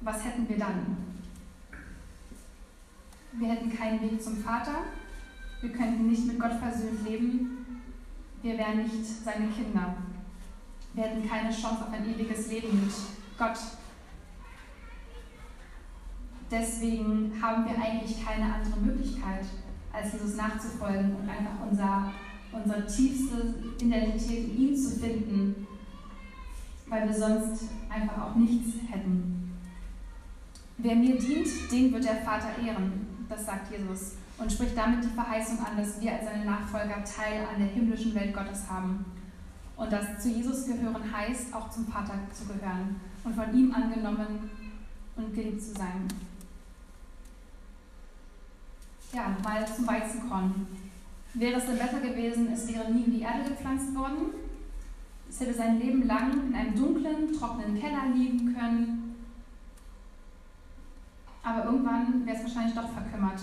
was 0.00 0.24
hätten 0.24 0.48
wir 0.48 0.58
dann? 0.58 0.96
Wir 3.32 3.48
hätten 3.48 3.74
keinen 3.74 4.00
Weg 4.02 4.22
zum 4.22 4.36
Vater. 4.36 4.84
Wir 5.60 5.72
könnten 5.72 6.08
nicht 6.08 6.26
mit 6.26 6.38
Gott 6.38 6.52
versöhnt 6.54 7.04
leben. 7.04 7.57
Wir 8.42 8.56
wären 8.56 8.82
nicht 8.82 9.04
seine 9.04 9.48
Kinder. 9.48 9.96
Wir 10.94 11.04
hätten 11.04 11.28
keine 11.28 11.50
Chance 11.50 11.84
auf 11.86 11.92
ein 11.92 12.08
ewiges 12.08 12.50
Leben 12.50 12.80
mit 12.80 12.94
Gott. 13.36 13.58
Deswegen 16.50 17.32
haben 17.42 17.64
wir 17.64 17.76
eigentlich 17.82 18.24
keine 18.24 18.54
andere 18.54 18.80
Möglichkeit, 18.80 19.44
als 19.92 20.12
Jesus 20.12 20.36
nachzufolgen 20.36 21.16
und 21.16 21.28
einfach 21.28 21.66
unser, 21.68 22.12
unsere 22.52 22.86
tiefste 22.86 23.54
Identität 23.80 24.50
in 24.50 24.58
ihm 24.58 24.76
zu 24.76 24.98
finden, 24.98 25.66
weil 26.86 27.06
wir 27.08 27.14
sonst 27.14 27.64
einfach 27.90 28.22
auch 28.22 28.34
nichts 28.36 28.76
hätten. 28.88 29.52
Wer 30.78 30.94
mir 30.94 31.18
dient, 31.18 31.48
den 31.70 31.92
wird 31.92 32.04
der 32.04 32.22
Vater 32.22 32.50
ehren. 32.64 33.06
Das 33.28 33.44
sagt 33.44 33.70
Jesus 33.70 34.12
und 34.38 34.52
spricht 34.52 34.76
damit 34.76 35.04
die 35.04 35.08
Verheißung 35.08 35.58
an, 35.58 35.76
dass 35.76 36.00
wir 36.00 36.12
als 36.12 36.24
seine 36.24 36.44
Nachfolger 36.44 37.02
Teil 37.04 37.44
an 37.52 37.58
der 37.58 37.68
himmlischen 37.68 38.14
Welt 38.14 38.32
Gottes 38.32 38.68
haben. 38.70 39.04
Und 39.76 39.92
dass 39.92 40.20
zu 40.20 40.28
Jesus 40.28 40.66
gehören 40.66 41.12
heißt, 41.12 41.54
auch 41.54 41.70
zum 41.70 41.86
Vater 41.86 42.14
zu 42.32 42.46
gehören 42.46 43.00
und 43.24 43.34
von 43.34 43.54
ihm 43.56 43.72
angenommen 43.74 44.50
und 45.16 45.34
geliebt 45.34 45.60
zu 45.60 45.72
sein. 45.72 46.06
Ja, 49.12 49.36
mal 49.42 49.66
zum 49.66 49.86
Weizenkorn. 49.86 50.66
Wäre 51.34 51.58
es 51.58 51.66
denn 51.66 51.78
besser 51.78 52.00
gewesen, 52.00 52.52
es 52.52 52.68
wäre 52.68 52.90
nie 52.92 53.04
in 53.04 53.12
die 53.12 53.20
Erde 53.22 53.48
gepflanzt 53.48 53.94
worden? 53.94 54.34
Es 55.28 55.40
hätte 55.40 55.54
sein 55.54 55.78
Leben 55.78 56.06
lang 56.06 56.32
in 56.48 56.54
einem 56.54 56.74
dunklen, 56.74 57.32
trockenen 57.32 57.78
Keller 57.78 58.06
liegen 58.14 58.54
können. 58.54 59.16
Aber 61.42 61.64
irgendwann 61.64 62.26
wäre 62.26 62.36
es 62.36 62.42
wahrscheinlich 62.42 62.74
doch 62.74 62.88
verkümmert. 62.90 63.40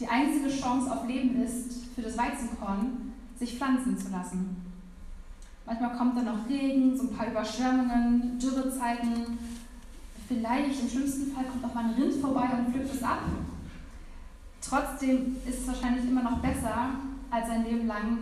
Die 0.00 0.06
einzige 0.06 0.48
Chance 0.48 0.92
auf 0.92 1.06
Leben 1.08 1.42
ist 1.42 1.86
für 1.94 2.02
das 2.02 2.16
Weizenkorn, 2.16 3.12
sich 3.38 3.56
pflanzen 3.56 3.98
zu 3.98 4.10
lassen. 4.10 4.56
Manchmal 5.66 5.96
kommt 5.96 6.16
dann 6.16 6.26
noch 6.26 6.48
Regen, 6.48 6.96
so 6.96 7.04
ein 7.04 7.16
paar 7.16 7.26
Überschwemmungen, 7.26 8.38
Dürrezeiten. 8.38 9.38
Vielleicht 10.28 10.80
im 10.80 10.88
schlimmsten 10.88 11.32
Fall 11.32 11.44
kommt 11.44 11.64
auch 11.64 11.74
mal 11.74 11.84
ein 11.84 11.94
Rind 11.94 12.14
vorbei 12.14 12.48
und 12.56 12.72
pflückt 12.72 12.94
es 12.94 13.02
ab. 13.02 13.22
Trotzdem 14.62 15.36
ist 15.46 15.60
es 15.60 15.66
wahrscheinlich 15.66 16.04
immer 16.04 16.22
noch 16.22 16.38
besser, 16.38 16.90
als 17.30 17.50
ein 17.50 17.64
Leben 17.64 17.86
lang 17.86 18.18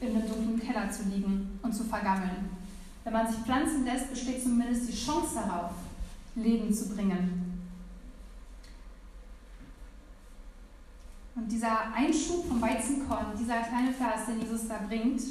in 0.00 0.08
einem 0.08 0.28
dunklen 0.28 0.60
Keller 0.60 0.90
zu 0.90 1.04
liegen 1.04 1.58
und 1.62 1.74
zu 1.74 1.84
vergammeln. 1.84 2.50
Wenn 3.04 3.12
man 3.12 3.26
sich 3.26 3.40
pflanzen 3.40 3.84
lässt, 3.84 4.10
besteht 4.10 4.42
zumindest 4.42 4.88
die 4.88 4.96
Chance 4.96 5.36
darauf, 5.36 5.72
Leben 6.34 6.72
zu 6.72 6.88
bringen. 6.94 7.49
Und 11.34 11.50
dieser 11.50 11.92
Einschub 11.94 12.46
vom 12.46 12.60
Weizenkorn, 12.60 13.26
dieser 13.38 13.60
kleine 13.60 13.92
Vers, 13.92 14.26
den 14.26 14.40
Jesus 14.40 14.68
da 14.68 14.80
bringt, 14.88 15.22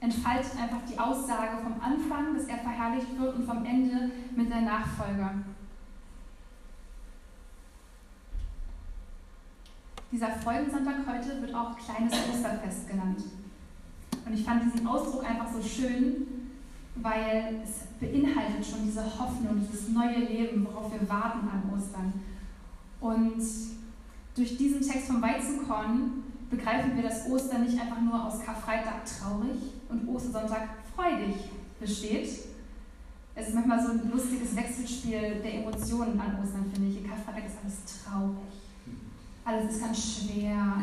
entfaltet 0.00 0.52
einfach 0.60 0.82
die 0.88 0.98
Aussage 0.98 1.58
vom 1.62 1.80
Anfang, 1.80 2.34
dass 2.34 2.46
er 2.46 2.58
verherrlicht 2.58 3.18
wird, 3.18 3.36
und 3.36 3.46
vom 3.46 3.64
Ende 3.64 4.10
mit 4.36 4.50
der 4.50 4.62
Nachfolge. 4.62 5.30
Dieser 10.10 10.30
Freudensonntag 10.30 11.06
heute 11.06 11.42
wird 11.42 11.54
auch 11.54 11.76
kleines 11.76 12.14
Osterfest 12.14 12.88
genannt. 12.88 13.22
Und 14.24 14.32
ich 14.32 14.44
fand 14.44 14.64
diesen 14.64 14.86
Ausdruck 14.86 15.24
einfach 15.24 15.48
so 15.52 15.62
schön, 15.62 16.26
weil 16.96 17.60
es 17.62 17.86
beinhaltet 18.00 18.64
schon 18.64 18.84
diese 18.84 19.04
Hoffnung, 19.04 19.60
dieses 19.60 19.88
neue 19.90 20.18
Leben, 20.18 20.66
worauf 20.66 20.92
wir 20.92 21.08
warten 21.08 21.48
an 21.48 21.70
Ostern. 21.74 22.12
Und 23.00 23.42
durch 24.38 24.56
diesen 24.56 24.80
Text 24.80 25.08
vom 25.08 25.20
Weizenkorn 25.20 26.24
begreifen 26.50 26.96
wir, 26.96 27.02
dass 27.02 27.28
Ostern 27.28 27.64
nicht 27.64 27.78
einfach 27.78 28.00
nur 28.00 28.26
aus 28.26 28.40
Karfreitag 28.40 29.04
traurig 29.04 29.58
und 29.88 30.08
Ostersonntag 30.08 30.68
freudig 30.94 31.36
besteht. 31.78 32.30
Es 33.34 33.48
ist 33.48 33.54
manchmal 33.54 33.84
so 33.84 33.92
ein 33.92 34.10
lustiges 34.10 34.56
Wechselspiel 34.56 35.40
der 35.42 35.54
Emotionen 35.54 36.18
an 36.18 36.38
Ostern, 36.42 36.70
finde 36.72 36.90
ich. 36.90 36.98
In 36.98 37.08
Karfreitag 37.08 37.46
ist 37.46 37.56
alles 37.62 38.04
traurig 38.04 38.58
alles 39.48 39.74
ist 39.74 39.80
ganz 39.80 39.98
schwer. 39.98 40.82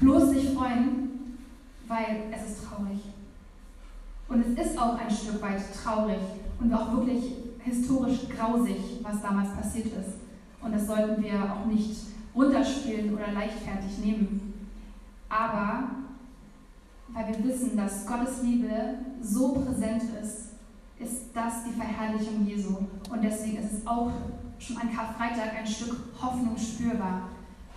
Bloß 0.00 0.32
nicht 0.32 0.54
freuen, 0.54 1.36
weil 1.86 2.22
es 2.32 2.50
ist 2.50 2.64
traurig. 2.64 3.00
Und 4.28 4.40
es 4.46 4.66
ist 4.66 4.78
auch 4.78 4.96
ein 4.96 5.10
Stück 5.10 5.42
weit 5.42 5.60
traurig 5.74 6.20
und 6.60 6.72
auch 6.72 6.96
wirklich 6.96 7.34
historisch 7.62 8.20
grausig, 8.34 9.00
was 9.02 9.20
damals 9.20 9.50
passiert 9.54 9.88
ist. 9.88 10.14
Und 10.62 10.72
das 10.72 10.86
sollten 10.86 11.22
wir 11.22 11.52
auch 11.52 11.66
nicht 11.66 11.96
runterspielen 12.34 13.14
oder 13.14 13.32
leichtfertig 13.32 13.98
nehmen. 13.98 14.68
Aber 15.28 15.90
weil 17.08 17.28
wir 17.28 17.44
wissen, 17.44 17.76
dass 17.76 18.06
Gottes 18.06 18.42
Liebe 18.42 18.70
so 19.22 19.54
präsent 19.54 20.02
ist, 20.22 20.50
ist 20.98 21.34
das 21.34 21.64
die 21.64 21.72
Verherrlichung 21.72 22.46
Jesu. 22.46 22.76
Und 23.10 23.22
deswegen 23.22 23.58
ist 23.58 23.72
es 23.72 23.86
auch 23.86 24.10
schon 24.58 24.76
an 24.76 24.94
Karfreitag 24.94 25.58
ein 25.58 25.66
Stück 25.66 25.96
Hoffnung 26.20 26.56
spürbar 26.56 27.22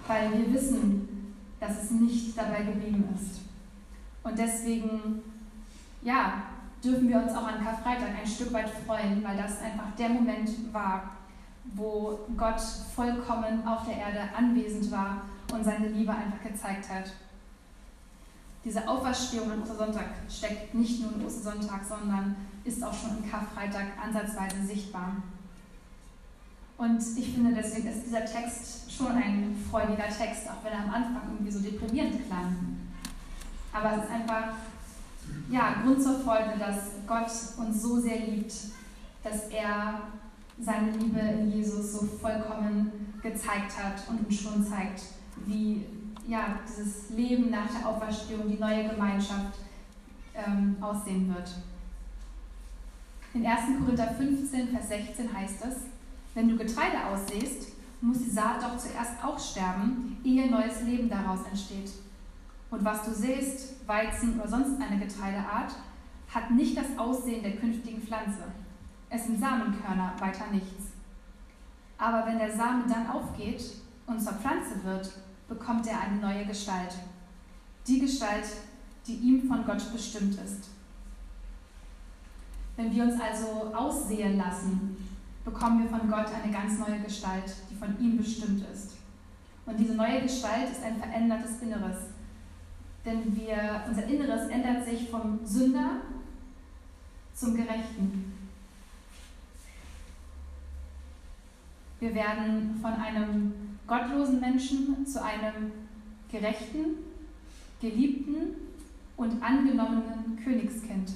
weil 0.08 0.32
wir 0.34 0.54
wissen, 0.54 1.36
dass 1.60 1.84
es 1.84 1.92
nicht 1.92 2.38
dabei 2.38 2.63
geblieben 2.63 3.08
ist. 3.16 3.42
Und 4.24 4.38
deswegen, 4.38 5.22
ja, 6.02 6.44
dürfen 6.84 7.08
wir 7.08 7.18
uns 7.18 7.32
auch 7.32 7.48
an 7.48 7.63
Karfreitag 7.63 8.10
ein 8.20 8.28
Stück 8.28 8.52
weit 8.54 8.70
freuen, 8.86 9.24
weil 9.24 9.38
das 9.38 9.62
einfach 9.62 9.96
der 9.98 10.10
Moment 10.10 10.50
war, 10.74 11.12
wo 11.65 12.19
Gott 12.38 12.62
vollkommen 12.95 13.65
auf 13.65 13.86
der 13.86 13.97
Erde 13.97 14.19
anwesend 14.36 14.91
war 14.91 15.21
und 15.52 15.63
seine 15.63 15.88
Liebe 15.88 16.12
einfach 16.12 16.41
gezeigt 16.43 16.89
hat. 16.89 17.12
Diese 18.65 18.88
Auferstehung 18.88 19.52
an 19.52 19.62
Ostersonntag 19.62 20.06
steckt 20.30 20.73
nicht 20.73 21.02
nur 21.02 21.13
in 21.13 21.26
Ostersonntag, 21.26 21.82
sondern 21.84 22.36
ist 22.63 22.84
auch 22.84 22.93
schon 22.93 23.17
in 23.17 23.30
Karfreitag 23.30 23.88
ansatzweise 24.02 24.65
sichtbar. 24.65 25.17
Und 26.78 27.02
ich 27.17 27.34
finde, 27.34 27.54
deswegen 27.54 27.88
ist 27.88 28.06
dieser 28.06 28.26
Text 28.26 28.91
schon 28.91 29.12
ein 29.12 29.56
freudiger 29.69 30.08
Text, 30.08 30.49
auch 30.49 30.63
wenn 30.63 30.73
er 30.73 30.86
am 30.86 30.93
Anfang 30.93 31.21
irgendwie 31.32 31.52
so 31.52 31.60
deprimierend 31.60 32.26
klang. 32.28 32.56
Aber 33.71 33.97
es 33.97 34.04
ist 34.04 34.12
einfach 34.12 34.54
ja, 35.49 35.82
Grund 35.84 36.02
zur 36.02 36.19
Freude, 36.19 36.58
dass 36.58 36.91
Gott 37.08 37.32
uns 37.58 37.82
so 37.82 37.99
sehr 37.99 38.19
liebt, 38.19 38.54
dass 39.23 39.47
er 39.49 40.02
seine 40.60 40.92
Liebe 40.92 41.20
in 41.20 41.52
Jesus 41.52 41.94
so 41.94 42.06
vollkommen 42.06 42.92
gezeigt 43.22 43.78
hat 43.78 44.08
und 44.10 44.26
uns 44.26 44.42
schon 44.42 44.63
zeigt, 44.66 45.02
wie 45.46 45.86
ja, 46.28 46.60
dieses 46.68 47.10
Leben 47.10 47.50
nach 47.50 47.68
der 47.68 47.88
Auferstehung, 47.88 48.48
die 48.48 48.60
neue 48.60 48.89
Gemeinschaft 48.89 49.58
ähm, 50.34 50.78
aussehen 50.80 51.34
wird. 51.34 51.52
In 53.34 53.46
1. 53.46 53.62
Korinther 53.80 54.13
15, 54.13 54.70
Vers 54.70 54.89
16 54.89 55.34
heißt 55.34 55.66
es, 55.66 55.76
wenn 56.34 56.50
du 56.50 56.58
Getreide 56.58 57.06
aussehst, 57.08 57.74
muss 58.02 58.20
die 58.20 58.30
Saat 58.30 58.62
doch 58.62 58.78
zuerst 58.78 59.24
auch 59.24 59.39
sterben, 59.39 60.18
ehe 60.24 60.50
neues 60.50 60.82
Leben 60.84 61.10
daraus 61.10 61.39
entsteht. 61.50 61.92
Und 62.70 62.84
was 62.84 63.04
du 63.04 63.12
sähst, 63.12 63.88
Weizen 63.88 64.39
oder 64.39 64.48
sonst 64.48 64.82
eine 64.82 65.00
Getreideart, 65.00 65.74
hat 66.34 66.52
nicht 66.52 66.76
das 66.78 66.98
Aussehen 66.98 67.44
der 67.44 67.56
künftigen 67.56 68.02
Pflanze. 68.02 68.44
Es 69.15 69.26
sind 69.26 69.39
Samenkörner, 69.39 70.15
weiter 70.17 70.45
nichts. 70.52 70.93
Aber 71.99 72.26
wenn 72.26 72.39
der 72.39 72.52
Same 72.52 72.86
dann 72.88 73.08
aufgeht 73.08 73.63
und 74.08 74.19
zur 74.19 74.34
Pflanze 74.34 74.84
wird, 74.84 75.08
bekommt 75.47 75.86
er 75.86 76.02
eine 76.02 76.19
neue 76.19 76.47
Gestalt. 76.47 76.95
Die 77.86 77.99
Gestalt, 77.99 78.45
die 79.06 79.13
ihm 79.13 79.47
von 79.47 79.63
Gott 79.67 79.93
bestimmt 79.93 80.34
ist. 80.43 80.69
Wenn 82.76 82.91
wir 82.91 83.04
uns 83.04 83.21
also 83.21 83.71
aussehen 83.76 84.38
lassen, 84.38 84.97
bekommen 85.45 85.84
wir 85.84 85.89
von 85.91 86.10
Gott 86.10 86.30
eine 86.34 86.52
ganz 86.52 86.80
neue 86.80 86.99
Gestalt, 87.02 87.56
die 87.69 87.76
von 87.76 87.95
ihm 87.99 88.17
bestimmt 88.17 88.65
ist. 88.73 88.93
Und 89.67 89.80
diese 89.80 89.93
neue 89.93 90.23
Gestalt 90.23 90.71
ist 90.71 90.84
ein 90.84 90.97
verändertes 90.97 91.62
Inneres. 91.62 91.97
Denn 93.06 93.36
wir, 93.36 93.84
unser 93.88 94.06
Inneres 94.06 94.47
ändert 94.47 94.84
sich 94.86 95.08
vom 95.12 95.39
Sünder 95.45 95.97
zum 97.36 97.56
Gerechten. 97.56 98.42
Wir 102.04 102.13
werden 102.16 102.78
von 102.82 102.92
einem 102.92 103.54
gottlosen 103.88 104.42
Menschen 104.42 105.08
zu 105.08 105.24
einem 105.24 105.72
gerechten, 106.30 106.98
geliebten 107.80 108.58
und 109.16 109.42
angenommenen 109.42 110.38
Königskind. 110.44 111.12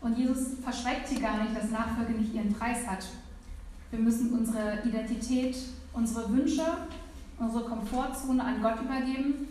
Und 0.00 0.16
Jesus 0.16 0.60
verschweigt 0.62 1.08
hier 1.08 1.20
gar 1.20 1.42
nicht, 1.42 1.56
dass 1.56 1.72
Nachfolge 1.72 2.12
nicht 2.12 2.34
ihren 2.34 2.54
Preis 2.54 2.86
hat. 2.86 3.04
Wir 3.90 3.98
müssen 3.98 4.32
unsere 4.32 4.84
Identität, 4.84 5.56
unsere 5.92 6.30
Wünsche, 6.30 6.64
unsere 7.40 7.64
Komfortzone 7.64 8.44
an 8.44 8.62
Gott 8.62 8.80
übergeben, 8.80 9.48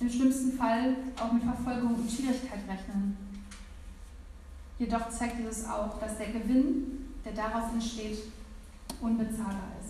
im 0.00 0.10
schlimmsten 0.10 0.58
Fall 0.58 0.96
auch 1.20 1.32
mit 1.32 1.44
Verfolgung 1.44 1.94
und 1.94 2.10
Schwierigkeit 2.10 2.62
rechnen. 2.68 3.16
Jedoch 4.80 5.08
zeigt 5.08 5.38
Jesus 5.38 5.66
auch, 5.66 6.00
dass 6.00 6.18
der 6.18 6.32
Gewinn, 6.32 7.14
der 7.24 7.30
daraus 7.30 7.72
entsteht, 7.72 8.18
unbezahlbar 9.02 9.72
ist. 9.80 9.81